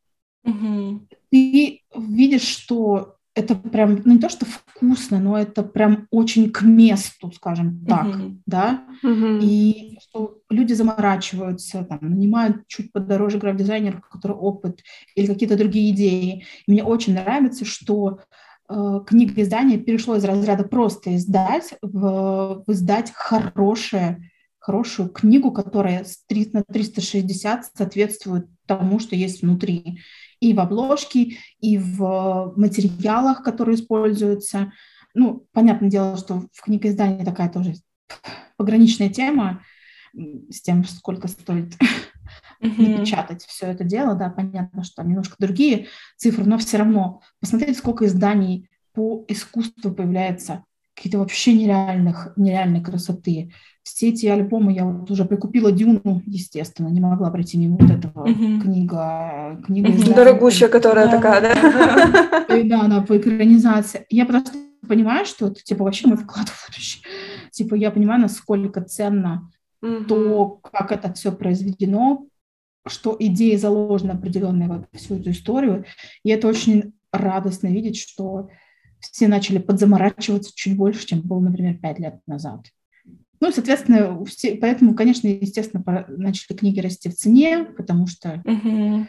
[0.44, 1.08] Угу.
[1.30, 6.62] Ты видишь, что это прям, ну не то, что вкусно, но это прям очень к
[6.62, 8.38] месту, скажем так, uh-huh.
[8.46, 9.40] да, uh-huh.
[9.40, 14.80] и что люди заморачиваются, там, нанимают чуть подороже граф-дизайнеров, у которых опыт,
[15.14, 16.44] или какие-то другие идеи.
[16.66, 18.20] И мне очень нравится, что
[18.68, 26.04] э, книга издания перешло из разряда просто издать, в, в издать хорошее, хорошую книгу, которая
[26.04, 30.00] с 3, на 360 соответствует тому, что есть внутри
[30.40, 34.72] и в обложке, и в материалах, которые используются.
[35.14, 37.74] Ну, понятное дело, что в книгоиздании такая тоже
[38.56, 39.62] пограничная тема
[40.14, 41.74] с тем, сколько стоит
[42.62, 42.98] mm-hmm.
[42.98, 45.86] напечатать все это дело, да, понятно, что там немножко другие
[46.16, 50.64] цифры, но все равно посмотреть, сколько изданий по искусству появляется,
[50.98, 53.50] какие-то вообще нереальных, нереальной красоты
[53.94, 58.28] все эти альбомы я вот уже прикупила Дюну, естественно, не могла пройти мимо вот этого
[58.28, 58.60] mm-hmm.
[58.60, 60.14] книга, книга mm-hmm.
[60.14, 62.46] дорогущая, которая да, такая, да?
[62.48, 64.04] Да, да, она по экранизации.
[64.10, 64.52] Я просто
[64.86, 67.02] понимаю, что это типа вообще мой вклад в будущее.
[67.50, 72.26] Типа я понимаю, насколько ценно то, как это все произведено,
[72.86, 75.86] что идеи заложены определенные во всю эту историю.
[76.24, 78.50] И это очень радостно видеть, что
[79.00, 82.66] все начали подзаморачиваться чуть больше, чем было, например, пять лет назад.
[83.40, 89.06] Ну, соответственно, все, поэтому, конечно, естественно, начали книги расти в цене, потому что угу.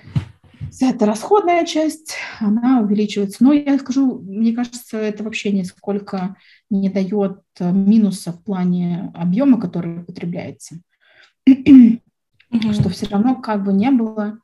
[0.71, 3.43] вся эта расходная часть, она увеличивается.
[3.43, 6.35] Но я скажу, мне кажется, это вообще нисколько
[6.69, 10.75] не дает минуса в плане объема, который потребляется.
[11.47, 12.73] Угу.
[12.73, 14.39] Что все равно, как бы не было,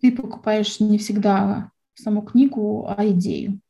[0.00, 3.60] ты покупаешь не всегда саму книгу, а идею.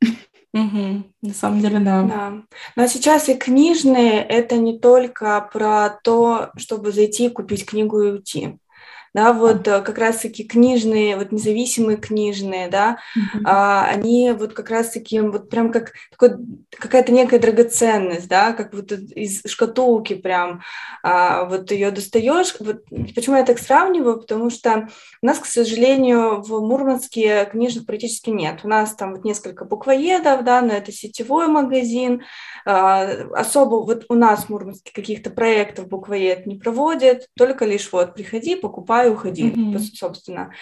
[0.54, 1.04] Угу.
[1.22, 2.02] На самом деле, да.
[2.02, 2.42] Да.
[2.76, 8.58] Но сейчас и книжные это не только про то, чтобы зайти, купить книгу и уйти
[9.14, 13.42] да, вот э, как раз-таки книжные, вот независимые книжные, да, mm-hmm.
[13.44, 16.38] а, они вот как раз-таки вот прям как такой,
[16.70, 20.62] какая-то некая драгоценность, да, как вот из шкатулки прям,
[21.02, 22.54] а, вот ее достаешь.
[22.58, 22.84] Вот,
[23.14, 24.20] почему я так сравниваю?
[24.20, 24.88] Потому что
[25.20, 28.60] у нас, к сожалению, в Мурманске книжных практически нет.
[28.62, 32.22] У нас там вот несколько буквоедов, да, но это сетевой магазин,
[32.64, 33.02] а,
[33.34, 38.56] особо вот у нас в Мурманске каких-то проектов буквоед не проводят, только лишь вот приходи,
[38.56, 39.78] покупай и уходи, mm-hmm.
[39.94, 40.52] собственно.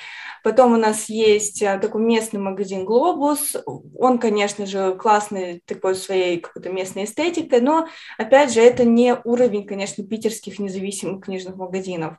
[0.42, 3.56] Потом у нас есть а, такой местный магазин «Глобус».
[3.96, 7.88] Он, конечно же, классный такой своей какой-то местной эстетикой, но,
[8.18, 12.16] опять же, это не уровень, конечно, питерских независимых книжных магазинов.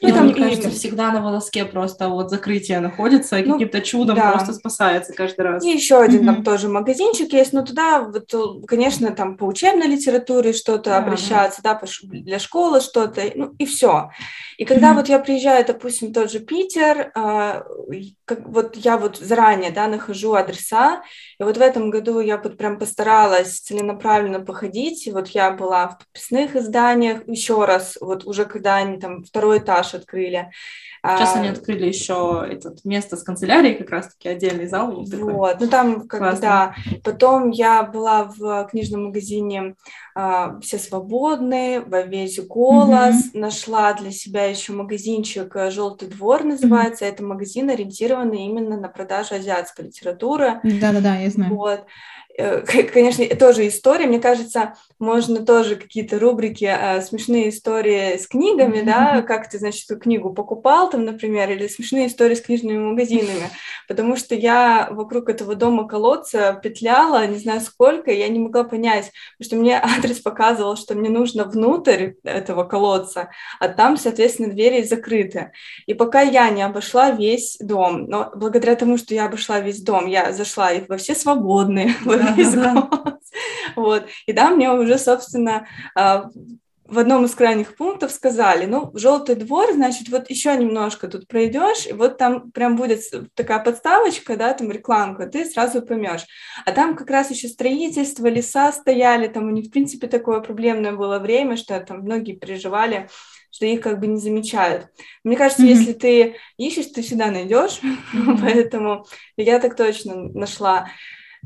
[0.00, 0.72] Ну, и там, мне кажется, и...
[0.72, 4.32] всегда на волоске просто вот закрытие находится, и ну, каким-то чудом да.
[4.32, 5.64] просто спасается каждый раз.
[5.64, 6.26] И еще один mm-hmm.
[6.26, 8.32] там тоже магазинчик есть, но туда, вот,
[8.66, 10.96] конечно, там по учебной литературе что-то mm-hmm.
[10.96, 14.10] обращаться, да, для школы что-то, ну и все.
[14.56, 14.94] И когда mm-hmm.
[14.94, 17.62] вот я приезжаю, допустим, тот же Питер, э,
[18.24, 21.02] как, вот я вот заранее, да, нахожу адреса,
[21.40, 25.88] и вот в этом году я вот прям постаралась целенаправленно походить, и вот я была
[25.88, 30.50] в подписных изданиях еще раз, вот уже когда они там второй этаж открыли,
[31.04, 34.92] Сейчас а, они открыли еще этот место с канцелярией, как раз-таки отдельный зал.
[34.92, 35.56] Вот, вот.
[35.60, 36.74] ну там как бы, да.
[37.04, 39.76] Потом я была в книжном магазине
[40.16, 43.38] а, «Все свободны», во весь голос, mm-hmm.
[43.38, 47.04] нашла для себя еще магазинчик э, «Желтый двор» называется.
[47.04, 47.08] Mm-hmm.
[47.08, 50.60] Это магазин, ориентированный именно на продажу азиатской литературы.
[50.64, 51.54] Да-да-да, я знаю.
[51.54, 51.86] Вот.
[52.38, 54.06] Э, конечно, тоже история.
[54.06, 59.90] Мне кажется, можно тоже какие-то рубрики э, смешные истории с книгами, да, как ты, значит,
[59.90, 63.50] эту книгу покупал там, например, или смешные истории с книжными магазинами,
[63.88, 69.10] потому что я вокруг этого дома колодца петляла, не знаю сколько, я не могла понять,
[69.36, 74.84] потому что мне адрес показывал, что мне нужно внутрь этого колодца, а там, соответственно, двери
[74.84, 75.50] закрыты.
[75.86, 80.06] И пока я не обошла весь дом, но благодаря тому, что я обошла весь дом,
[80.06, 81.96] я зашла и во все свободные,
[82.36, 83.20] голос.
[83.76, 84.06] Вот.
[84.26, 86.30] И да, мне уже, собственно, а,
[86.88, 91.86] в одном из крайних пунктов сказали, ну, желтый двор, значит, вот еще немножко тут пройдешь,
[91.86, 93.02] и вот там прям будет
[93.34, 96.26] такая подставочка, да, там рекламка, ты сразу поймешь.
[96.64, 100.92] А там как раз еще строительство, леса стояли, там у них, в принципе, такое проблемное
[100.92, 103.10] было время, что там многие переживали,
[103.50, 104.88] что их как бы не замечают.
[105.24, 105.66] Мне кажется, mm-hmm.
[105.66, 108.38] если ты ищешь, ты всегда найдешь, mm-hmm.
[108.40, 109.06] поэтому
[109.36, 110.88] я так точно нашла.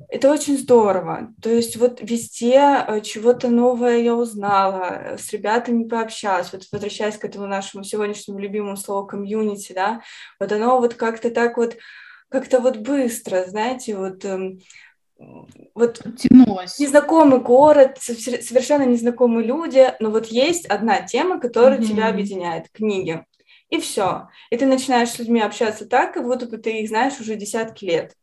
[0.09, 1.35] Это очень здорово.
[1.43, 6.53] То есть вот везде э, чего-то новое я узнала, э, с ребятами пообщалась.
[6.53, 10.03] Вот возвращаясь к этому нашему сегодняшнему любимому слову комьюнити, да,
[10.41, 11.77] вот оно вот как-то так вот,
[12.31, 14.61] как-то вот быстро, знаете, вот эм,
[15.75, 16.79] вот тянулось.
[16.79, 21.87] Незнакомый город, совершенно незнакомые люди, но вот есть одна тема, которая mm-hmm.
[21.87, 23.25] тебя объединяет, книги.
[23.69, 24.29] И все.
[24.51, 27.85] И ты начинаешь с людьми общаться так, как будто бы ты их знаешь уже десятки
[27.85, 28.15] лет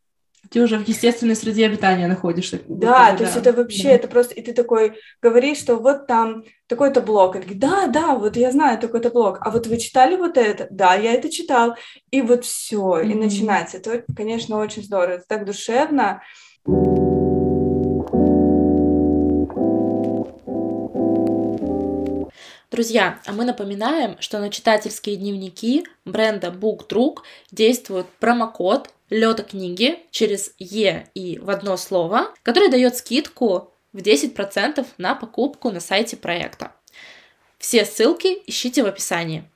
[0.50, 2.60] ты уже в естественной среде обитания находишься.
[2.68, 3.92] Да, то есть это вообще, да.
[3.92, 8.16] это просто, и ты такой говоришь, что вот там такой-то блок, и такие, да, да,
[8.16, 10.68] вот я знаю такой-то блок, а вот вы читали вот это?
[10.70, 11.76] Да, я это читал,
[12.12, 13.12] и вот все, mm-hmm.
[13.12, 13.78] и начинается.
[13.78, 16.22] Это, конечно, очень здорово, это так душевно.
[22.72, 27.18] Друзья, а мы напоминаем, что на читательские дневники бренда BookDrug
[27.52, 34.86] действует промокод лёда книги через Е и в одно слово, который дает скидку в 10%
[35.00, 36.72] на покупку на сайте проекта.
[37.58, 39.50] Все ссылки ищите в описании.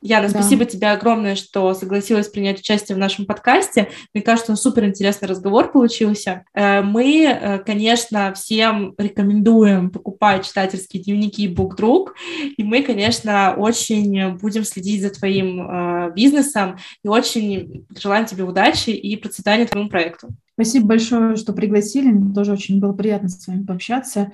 [0.00, 0.40] Яна, да.
[0.40, 3.88] спасибо тебе огромное, что согласилась принять участие в нашем подкасте.
[4.14, 6.44] Мне кажется, супер интересный разговор получился.
[6.54, 12.10] Э, мы, э, конечно, всем рекомендуем покупать читательские дневники BookDrug,
[12.56, 18.90] и мы, конечно, очень будем следить за твоим э, бизнесом и очень желаем тебе удачи
[18.90, 20.28] и процветания твоему проекту.
[20.54, 22.08] Спасибо большое, что пригласили.
[22.08, 24.32] Мне тоже очень было приятно с вами пообщаться.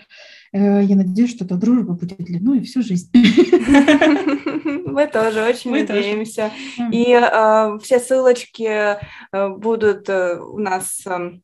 [0.55, 3.11] Э, я надеюсь, что эта дружба будет длиной всю жизнь.
[4.87, 6.53] Мы тоже очень Мы надеемся.
[6.77, 6.91] Тоже.
[6.93, 11.41] И э, все ссылочки э, будут э, у нас э,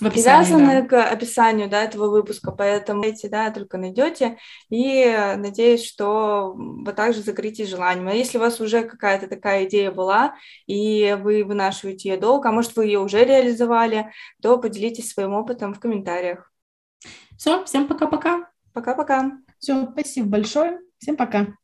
[0.00, 0.88] в привязаны да.
[0.88, 4.38] к описанию да, этого выпуска, поэтому эти да, только найдете.
[4.70, 5.04] И
[5.36, 8.08] надеюсь, что вы также загоритесь желанием.
[8.08, 10.36] А если у вас уже какая-то такая идея была,
[10.66, 14.10] и вы вынашиваете ее долго, а может, вы ее уже реализовали,
[14.40, 16.50] то поделитесь своим опытом в комментариях.
[17.36, 18.53] Все, всем пока-пока.
[18.74, 19.38] Пока-пока.
[19.58, 20.80] Все, спасибо большое.
[20.98, 21.54] Всем пока.